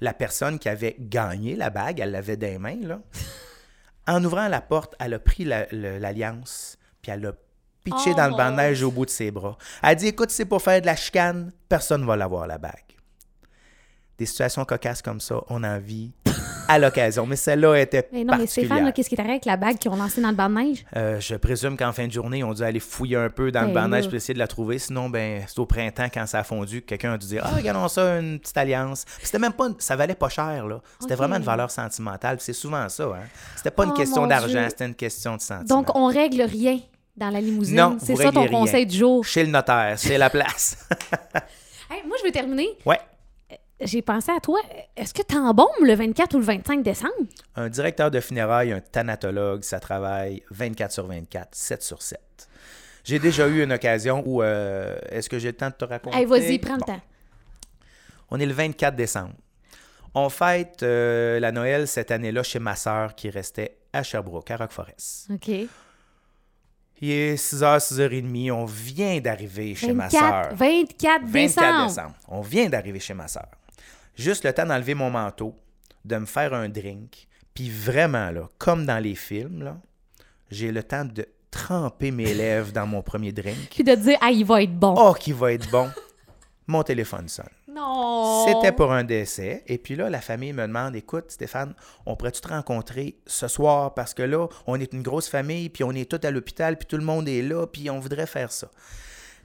la 0.00 0.14
personne 0.14 0.58
qui 0.58 0.68
avait 0.68 0.96
gagné 0.98 1.56
la 1.56 1.70
bague, 1.70 2.00
elle 2.00 2.10
l'avait 2.12 2.36
des 2.36 2.58
mains, 2.58 2.80
là. 2.80 3.00
en 4.06 4.24
ouvrant 4.24 4.48
la 4.48 4.60
porte, 4.60 4.94
elle 5.00 5.14
a 5.14 5.18
pris 5.18 5.44
la- 5.44 5.66
l'alliance, 5.72 6.78
puis 7.02 7.12
elle 7.12 7.20
l'a 7.20 7.32
pitché 7.84 8.10
Oh, 8.12 8.14
dans 8.14 8.28
le 8.28 8.36
banc 8.36 8.50
de 8.50 8.56
neige 8.56 8.82
au 8.82 8.90
bout 8.90 9.04
de 9.06 9.10
ses 9.10 9.30
bras. 9.30 9.56
Elle 9.82 9.88
a 9.90 9.94
dit 9.94 10.06
Écoute, 10.08 10.30
c'est 10.30 10.44
pour 10.44 10.62
faire 10.62 10.80
de 10.80 10.86
la 10.86 10.96
chicane, 10.96 11.52
personne 11.68 12.00
ne 12.02 12.06
va 12.06 12.16
l'avoir, 12.16 12.46
la 12.46 12.58
bague. 12.58 12.72
Des 14.18 14.26
situations 14.26 14.64
cocasses 14.64 15.02
comme 15.02 15.20
ça, 15.20 15.40
on 15.48 15.62
en 15.62 15.78
vit 15.78 16.12
à 16.68 16.78
l'occasion. 16.78 17.26
Mais 17.26 17.36
celle-là 17.36 17.74
était 17.76 18.08
Mais 18.12 18.18
non, 18.24 18.32
mais 18.34 18.38
particulière. 18.40 18.66
Stéphane, 18.68 18.84
là, 18.84 18.92
qu'est-ce 18.92 19.08
qui 19.08 19.16
arrivé 19.16 19.32
avec 19.32 19.44
la 19.46 19.56
bague 19.56 19.78
qu'ils 19.78 19.90
ont 19.90 19.96
lancée 19.96 20.20
dans 20.20 20.28
le 20.30 20.34
banc 20.36 20.48
de 20.48 20.54
neige? 20.54 20.84
Euh, 20.96 21.18
je 21.20 21.34
présume 21.34 21.76
qu'en 21.76 21.92
fin 21.92 22.06
de 22.06 22.12
journée, 22.12 22.44
on 22.44 22.52
dû 22.52 22.62
aller 22.62 22.78
fouiller 22.80 23.16
un 23.16 23.30
peu 23.30 23.50
dans 23.50 23.62
le 23.62 23.68
Ben 23.68 23.74
banc 23.74 23.84
de 23.88 23.94
neige 23.94 24.04
pour 24.06 24.14
essayer 24.14 24.34
de 24.34 24.38
la 24.38 24.46
trouver. 24.46 24.78
Sinon, 24.78 25.08
ben, 25.08 25.42
c'est 25.48 25.58
au 25.58 25.66
printemps, 25.66 26.08
quand 26.12 26.26
ça 26.26 26.40
a 26.40 26.44
fondu, 26.44 26.82
que 26.82 26.86
quelqu'un 26.86 27.14
a 27.14 27.18
dû 27.18 27.26
dire 27.26 27.42
Ah, 27.44 27.56
regardons 27.56 27.88
ça, 27.88 28.18
une 28.20 28.38
petite 28.38 28.56
alliance. 28.56 29.04
C'était 29.22 29.38
même 29.38 29.52
pas, 29.52 29.68
ça 29.78 29.96
valait 29.96 30.14
pas 30.14 30.28
cher, 30.28 30.66
là. 30.66 30.80
C'était 31.00 31.14
vraiment 31.16 31.36
une 31.36 31.42
valeur 31.42 31.70
sentimentale. 31.70 32.36
C'est 32.40 32.52
souvent 32.52 32.88
ça, 32.88 33.04
hein. 33.04 33.26
C'était 33.56 33.70
pas 33.70 33.84
une 33.84 33.90
Oh, 33.92 33.94
question 33.94 34.26
d'argent, 34.26 34.66
c'était 34.68 34.86
une 34.86 34.94
question 34.94 35.36
de 35.36 35.40
sentiment. 35.40 35.76
Donc, 35.82 35.96
on 35.96 36.06
règle 36.06 36.42
rien 36.42 36.78
dans 37.16 37.30
la 37.30 37.40
limousine. 37.40 37.76
Non, 37.76 37.96
c'est 38.00 38.14
ça 38.14 38.30
ton 38.30 38.42
rien. 38.42 38.50
conseil 38.50 38.86
du 38.86 38.96
jour. 38.98 39.24
Chez 39.24 39.42
le 39.44 39.50
notaire, 39.50 39.94
c'est 39.96 40.18
la 40.18 40.30
place. 40.30 40.86
Hey, 41.90 42.02
moi, 42.06 42.18
je 42.20 42.26
veux 42.26 42.32
terminer. 42.32 42.68
ouais. 42.84 43.00
J'ai 43.80 44.02
pensé 44.02 44.32
à 44.32 44.40
toi. 44.40 44.60
Est-ce 44.96 45.14
que 45.14 45.22
t'embaumes 45.22 45.66
le 45.84 45.94
24 45.94 46.34
ou 46.34 46.38
le 46.38 46.44
25 46.44 46.82
décembre? 46.82 47.12
Un 47.54 47.68
directeur 47.68 48.10
de 48.10 48.18
funérailles, 48.20 48.72
un 48.72 48.80
thanatologue, 48.80 49.62
ça 49.62 49.78
travaille 49.78 50.42
24 50.50 50.90
sur 50.92 51.06
24, 51.06 51.48
7 51.54 51.82
sur 51.82 52.02
7. 52.02 52.18
J'ai 53.04 53.18
déjà 53.20 53.46
eu 53.46 53.62
une 53.62 53.72
occasion 53.72 54.22
où. 54.26 54.42
euh, 54.42 54.98
Est-ce 55.10 55.28
que 55.30 55.38
j'ai 55.38 55.48
le 55.48 55.56
temps 55.56 55.68
de 55.70 55.74
te 55.74 55.84
raconter? 55.84 56.16
Hey, 56.18 56.24
vas-y, 56.24 56.58
prends 56.58 56.74
le 56.74 56.80
temps. 56.82 57.00
On 58.30 58.38
est 58.40 58.46
le 58.46 58.52
24 58.52 58.96
décembre. 58.96 59.32
On 60.14 60.28
fête 60.28 60.82
euh, 60.82 61.38
la 61.38 61.52
Noël 61.52 61.86
cette 61.86 62.10
année-là 62.10 62.42
chez 62.42 62.58
ma 62.58 62.74
sœur 62.74 63.14
qui 63.14 63.30
restait 63.30 63.76
à 63.92 64.02
Sherbrooke, 64.02 64.50
à 64.50 64.56
Rock 64.56 64.72
Forest. 64.72 65.28
OK. 65.32 65.48
Il 67.00 67.10
est 67.12 67.34
6h, 67.36 67.78
6h30. 67.78 68.50
On 68.50 68.64
vient 68.64 69.20
d'arriver 69.20 69.74
chez 69.76 69.92
ma 69.92 70.08
24, 70.08 70.48
sœur. 70.48 70.56
24 70.56 71.22
24 71.26 71.30
décembre. 71.32 71.86
décembre. 71.86 72.14
On 72.26 72.40
vient 72.40 72.68
d'arriver 72.68 72.98
chez 72.98 73.14
ma 73.14 73.28
sœur. 73.28 73.46
Juste 74.18 74.44
le 74.44 74.52
temps 74.52 74.66
d'enlever 74.66 74.94
mon 74.94 75.10
manteau, 75.10 75.54
de 76.04 76.16
me 76.16 76.26
faire 76.26 76.52
un 76.52 76.68
drink. 76.68 77.28
Puis 77.54 77.70
vraiment, 77.70 78.30
là, 78.30 78.48
comme 78.58 78.84
dans 78.84 78.98
les 78.98 79.14
films, 79.14 79.62
là, 79.62 79.76
j'ai 80.50 80.72
le 80.72 80.82
temps 80.82 81.04
de 81.04 81.26
tremper 81.52 82.10
mes 82.10 82.34
lèvres 82.34 82.72
dans 82.72 82.86
mon 82.86 83.00
premier 83.00 83.30
drink. 83.30 83.68
Puis 83.70 83.84
de 83.84 83.94
dire, 83.94 84.18
ah, 84.20 84.30
il 84.30 84.44
va 84.44 84.62
être 84.62 84.76
bon. 84.76 84.94
Oh, 84.98 85.14
qui 85.14 85.32
va 85.32 85.52
être 85.52 85.70
bon! 85.70 85.88
Mon 86.66 86.82
téléphone 86.82 87.28
sonne. 87.28 87.46
Non. 87.68 88.44
C'était 88.46 88.72
pour 88.72 88.92
un 88.92 89.04
décès. 89.04 89.62
Et 89.68 89.78
puis 89.78 89.94
là, 89.94 90.10
la 90.10 90.20
famille 90.20 90.52
me 90.52 90.66
demande 90.66 90.96
Écoute, 90.96 91.30
Stéphane, 91.30 91.74
on 92.04 92.16
pourrait-tu 92.16 92.40
te 92.40 92.48
rencontrer 92.48 93.18
ce 93.24 93.46
soir? 93.46 93.94
Parce 93.94 94.14
que 94.14 94.22
là, 94.22 94.48
on 94.66 94.78
est 94.78 94.92
une 94.92 95.02
grosse 95.02 95.28
famille, 95.28 95.68
puis 95.68 95.84
on 95.84 95.92
est 95.92 96.10
tous 96.10 96.26
à 96.26 96.30
l'hôpital, 96.30 96.76
puis 96.76 96.86
tout 96.86 96.96
le 96.96 97.04
monde 97.04 97.28
est 97.28 97.42
là, 97.42 97.66
puis 97.66 97.88
on 97.88 98.00
voudrait 98.00 98.26
faire 98.26 98.50
ça. 98.52 98.68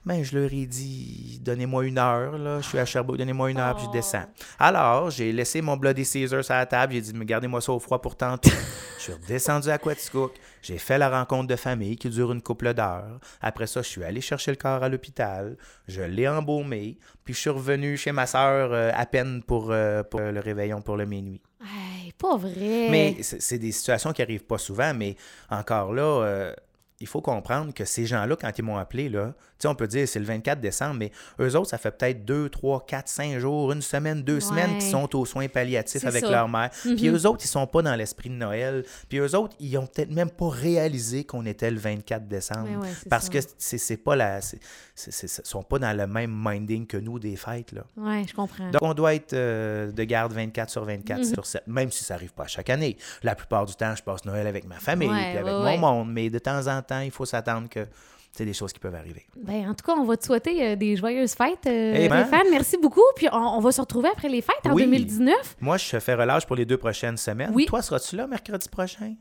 Ben, 0.05 0.21
je 0.21 0.37
leur 0.37 0.51
ai 0.51 0.65
dit 0.65 1.39
Donnez-moi 1.41 1.85
une 1.85 1.97
heure, 1.97 2.37
là. 2.37 2.59
Je 2.59 2.67
suis 2.67 2.77
à 2.77 2.85
Sherbrooke, 2.85 3.17
donnez-moi 3.17 3.51
une 3.51 3.57
heure, 3.57 3.75
puis 3.75 3.85
je 3.85 3.91
descends. 3.91 4.25
Alors, 4.59 5.09
j'ai 5.09 5.31
laissé 5.31 5.61
mon 5.61 5.77
Bloody 5.77 6.03
Caesar 6.03 6.43
sur 6.43 6.53
la 6.53 6.65
table. 6.65 6.93
J'ai 6.93 7.01
dit 7.01 7.13
Mais 7.13 7.25
Gardez-moi 7.25 7.61
ça 7.61 7.71
au 7.71 7.79
froid 7.79 8.01
pour 8.01 8.17
tantôt. 8.17 8.49
je 8.97 9.03
suis 9.03 9.13
redescendu 9.13 9.69
à 9.69 9.77
Quaticook. 9.77 10.33
J'ai 10.61 10.77
fait 10.77 10.97
la 10.97 11.09
rencontre 11.09 11.47
de 11.47 11.55
famille 11.55 11.95
qui 11.95 12.09
dure 12.09 12.33
une 12.33 12.41
couple 12.41 12.73
d'heures. 12.73 13.19
Après 13.41 13.67
ça, 13.67 13.81
je 13.81 13.87
suis 13.87 14.03
allé 14.03 14.19
chercher 14.19 14.51
le 14.51 14.57
corps 14.57 14.83
à 14.83 14.89
l'hôpital. 14.89 15.57
Je 15.87 16.01
l'ai 16.01 16.27
embaumé. 16.27 16.97
Puis 17.23 17.33
je 17.33 17.39
suis 17.39 17.49
revenu 17.49 17.95
chez 17.95 18.11
ma 18.11 18.25
sœur 18.25 18.73
euh, 18.73 18.91
à 18.93 19.05
peine 19.05 19.41
pour, 19.41 19.71
euh, 19.71 20.03
pour 20.03 20.19
le 20.19 20.39
réveillon 20.39 20.81
pour 20.81 20.97
le 20.97 21.05
minuit. 21.05 21.41
Hey, 21.61 22.11
pas 22.11 22.35
vrai. 22.35 22.89
Mais 22.91 23.17
c'est 23.21 23.57
des 23.57 23.71
situations 23.71 24.11
qui 24.11 24.21
arrivent 24.21 24.45
pas 24.45 24.57
souvent, 24.57 24.93
mais 24.93 25.15
encore 25.49 25.93
là, 25.93 26.03
euh, 26.03 26.53
il 26.99 27.07
faut 27.07 27.21
comprendre 27.21 27.73
que 27.73 27.85
ces 27.85 28.05
gens-là, 28.05 28.35
quand 28.35 28.57
ils 28.57 28.63
m'ont 28.63 28.77
appelé, 28.77 29.09
là, 29.09 29.33
sais, 29.63 29.67
on 29.67 29.75
peut 29.75 29.87
dire 29.87 30.07
c'est 30.07 30.19
le 30.19 30.25
24 30.25 30.61
décembre, 30.61 30.95
mais 30.99 31.11
eux 31.39 31.55
autres, 31.57 31.69
ça 31.69 31.77
fait 31.77 31.91
peut-être 31.91 32.23
2, 32.25 32.49
3, 32.49 32.85
4, 32.85 33.07
5 33.07 33.37
jours, 33.39 33.71
une 33.71 33.81
semaine, 33.81 34.21
deux 34.21 34.39
semaines 34.39 34.77
qui 34.77 34.85
Ouais. 34.85 34.91
sont 34.91 35.15
aux 35.15 35.25
soins 35.25 35.47
palliatifs 35.47 36.05
avec 36.05 36.23
ça. 36.25 36.31
leur 36.31 36.47
mère. 36.47 36.69
Puis 36.81 37.09
Mhm. 37.09 37.15
eux 37.15 37.25
autres, 37.27 37.43
ils 37.43 37.47
sont 37.49 37.67
pas 37.67 37.81
dans 37.81 37.95
l'esprit 37.95 38.29
de 38.29 38.35
Noël. 38.35 38.83
Puis 39.09 39.17
eux 39.19 39.35
autres, 39.35 39.55
ils 39.59 39.77
ont 39.77 39.85
peut-être 39.87 40.11
même 40.11 40.29
pas 40.29 40.49
réalisé 40.49 41.23
qu'on 41.23 41.45
était 41.45 41.69
le 41.71 41.77
24 41.79 42.27
décembre. 42.27 42.69
Ouais, 42.81 42.89
parce 43.09 43.25
ça. 43.25 43.29
que 43.31 43.39
c'est 43.57 43.77
c'est 43.77 43.97
pas 43.97 44.15
la. 44.15 44.41
c'est- 44.41 44.59
c'est- 44.95 45.11
c'est- 45.11 45.41
Ils 45.43 45.47
sont 45.49 45.63
pas 45.63 45.79
dans 45.79 45.95
le 45.95 46.07
même 46.07 46.31
minding 46.33 46.85
que 46.87 46.97
nous 46.97 47.19
des 47.19 47.35
fêtes, 47.35 47.71
là. 47.73 47.81
Ouais, 47.97 48.23
je 48.27 48.33
comprends. 48.33 48.69
Donc, 48.71 48.81
on 48.81 48.93
doit 48.93 49.13
être 49.15 49.33
euh, 49.33 49.91
de 49.91 50.03
garde 50.03 50.31
24 50.33 50.69
sur 50.69 50.83
24 50.85 51.19
Mhm. 51.19 51.33
sur 51.33 51.45
7, 51.45 51.63
même 51.67 51.91
si 51.91 52.03
ça 52.03 52.13
n'arrive 52.13 52.33
pas 52.33 52.47
chaque 52.47 52.69
année. 52.69 52.97
La 53.23 53.35
plupart 53.35 53.65
du 53.65 53.75
temps, 53.75 53.95
je 53.95 54.03
passe 54.03 54.25
Noël 54.25 54.47
avec 54.47 54.65
ma 54.65 54.75
famille 54.79 55.09
puis 55.09 55.37
avec 55.37 55.45
mon 55.45 55.77
monde, 55.77 56.11
mais 56.11 56.29
de 56.29 56.39
temps 56.39 56.67
en 56.67 56.81
temps, 56.81 56.99
il 57.01 57.11
faut 57.11 57.25
s'attendre 57.25 57.67
que 57.69 57.85
c'est 58.35 58.45
des 58.45 58.53
choses 58.53 58.73
qui 58.73 58.79
peuvent 58.79 58.95
arriver. 58.95 59.25
Ben, 59.37 59.69
en 59.69 59.73
tout 59.75 59.85
cas, 59.85 59.93
on 59.95 60.03
va 60.05 60.17
te 60.17 60.25
souhaiter 60.25 60.65
euh, 60.65 60.75
des 60.75 60.95
joyeuses 60.95 61.33
fêtes, 61.33 61.67
euh, 61.67 61.93
Eh 61.95 62.09
ben. 62.09 62.27
Merci 62.51 62.77
beaucoup. 62.77 63.01
Puis 63.15 63.27
on, 63.31 63.37
on 63.37 63.59
va 63.59 63.71
se 63.71 63.79
retrouver 63.79 64.09
après 64.11 64.27
les 64.27 64.41
fêtes 64.41 64.65
en 64.65 64.73
Oui. 64.73 64.83
2019, 64.83 65.57
Moi, 65.61 65.77
je 65.77 65.99
fais 65.99 66.15
relâche 66.15 66.45
pour 66.47 66.55
les 66.55 66.65
deux 66.65 66.77
prochaines 66.77 67.17
semaines. 67.17 67.51
Oui. 67.53 67.65
Toi, 67.67 67.81
seras-tu 67.83 68.15
là 68.15 68.25
mercredi 68.27 68.67
prochain? 68.69 69.13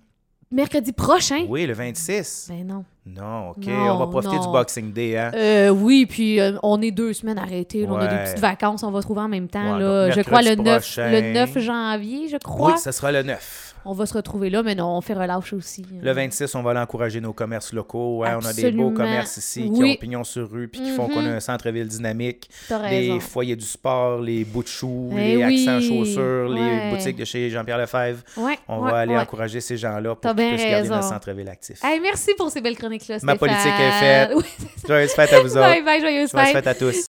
mercredi 0.51 0.93
prochain? 0.93 1.47
Oui, 1.49 1.65
le 1.67 1.73
26. 1.73 2.49
Ben 2.51 2.67
non. 2.67 2.85
Non, 3.05 3.51
OK. 3.51 3.67
Non, 3.67 3.95
on 3.95 3.99
va 3.99 4.07
profiter 4.07 4.37
non. 4.37 4.43
du 4.43 4.49
Boxing 4.53 4.93
Day, 4.93 5.19
hein? 5.19 5.33
Euh, 5.35 5.71
oui, 5.71 6.07
puis 6.07 6.39
euh, 6.39 6.53
on 6.63 6.81
est 6.81 6.93
deux 6.93 7.13
semaines 7.13 7.39
arrêtés. 7.39 7.83
là, 7.83 7.89
On 7.93 7.97
a 7.97 8.07
des 8.07 8.17
petites 8.25 8.39
vacances, 8.39 8.85
on 8.85 8.93
va 8.93 9.01
trouver 9.03 9.23
en 9.23 9.29
même 9.29 9.49
temps. 9.49 9.75
Ouais, 9.75 9.81
là, 9.81 10.11
je 10.11 10.21
crois 10.21 10.41
le 10.43 10.51
mercredi 10.57 10.69
9, 10.71 10.83
prochain. 10.83 11.11
le 11.11 11.33
9 11.33 11.59
janvier, 11.59 12.29
je 12.29 12.37
crois. 12.37 12.73
oui, 12.73 12.79
ce 12.79 12.93
sera 12.93 13.11
le 13.11 13.23
9. 13.25 13.69
On 13.85 13.95
va 13.95 14.07
se 14.07 14.15
retrouver 14.15 14.49
là, 14.49 14.63
mais 14.63 14.77
non, 14.77 14.97
on 14.97 15.01
fait 15.01 15.13
relâche 15.15 15.53
aussi. 15.55 15.85
Le 16.01 16.13
26, 16.13 16.55
on 16.55 16.63
va 16.63 16.71
aller 16.71 16.79
encourager 16.79 17.21
nos 17.21 17.33
commerces 17.33 17.73
locaux. 17.73 18.23
hein. 18.23 18.39
On 18.41 18.47
a 18.47 18.53
des 18.53 18.71
beaux 18.71 18.93
commerces 18.93 19.39
ici 19.39 19.69
qui 19.69 19.83
ont 19.83 19.97
pignon 19.97 20.23
sur 20.23 20.49
rue 20.49 20.69
puis 20.69 20.81
qui 20.81 20.91
font 20.93 21.09
Mhm. 21.09 21.15
qu'on 21.15 21.27
a 21.27 21.31
un 21.31 21.41
centre-ville 21.41 21.89
dynamique. 21.89 22.49
Les 22.89 23.19
foyers 23.19 23.57
du 23.57 23.65
sport, 23.65 24.21
les 24.21 24.45
bouts 24.45 24.63
de 24.63 24.69
choux, 24.69 25.11
Eh 25.15 25.17
les 25.37 25.45
oui, 25.45 25.67
accents 25.69 25.81
chaussures, 25.85 26.49
ouais. 26.51 26.61
les 26.91 26.91
boutiques 26.97 27.17
de 27.17 27.25
chez 27.25 27.51
Jean-Pierre 27.51 27.79
Lefebvre. 27.79 28.23
Ouais, 28.37 28.57
On 28.69 28.79
va 28.83 28.99
aller 28.99 29.17
encourager 29.19 29.61
ces 29.61 29.77
gens-là 29.77 30.15
pour 30.15 30.33
qu'ils 30.37 30.47
puissent 30.49 30.65
garder 30.65 30.89
notre 30.89 31.03
centre-ville 31.09 31.49
actif. 31.49 31.85
Hey, 31.85 31.99
merci 31.99 32.31
pour 32.39 32.51
ces 32.51 32.61
belles 32.61 32.79
chroniques-là, 32.99 33.19
Ma 33.23 33.37
politique 33.37 33.67
est 33.67 34.01
faite. 34.01 34.31
Joyeuse 34.89 35.13
fête 35.13 35.33
à 35.33 35.41
vous 35.41 35.57
autres. 35.57 35.61
Bye 35.69 35.83
bye, 35.85 36.01
joyeuse 36.01 36.31
Joyeuse 36.31 36.49
fête. 36.49 36.53
fête 36.53 36.67
à 36.67 36.75
tous. 36.75 36.97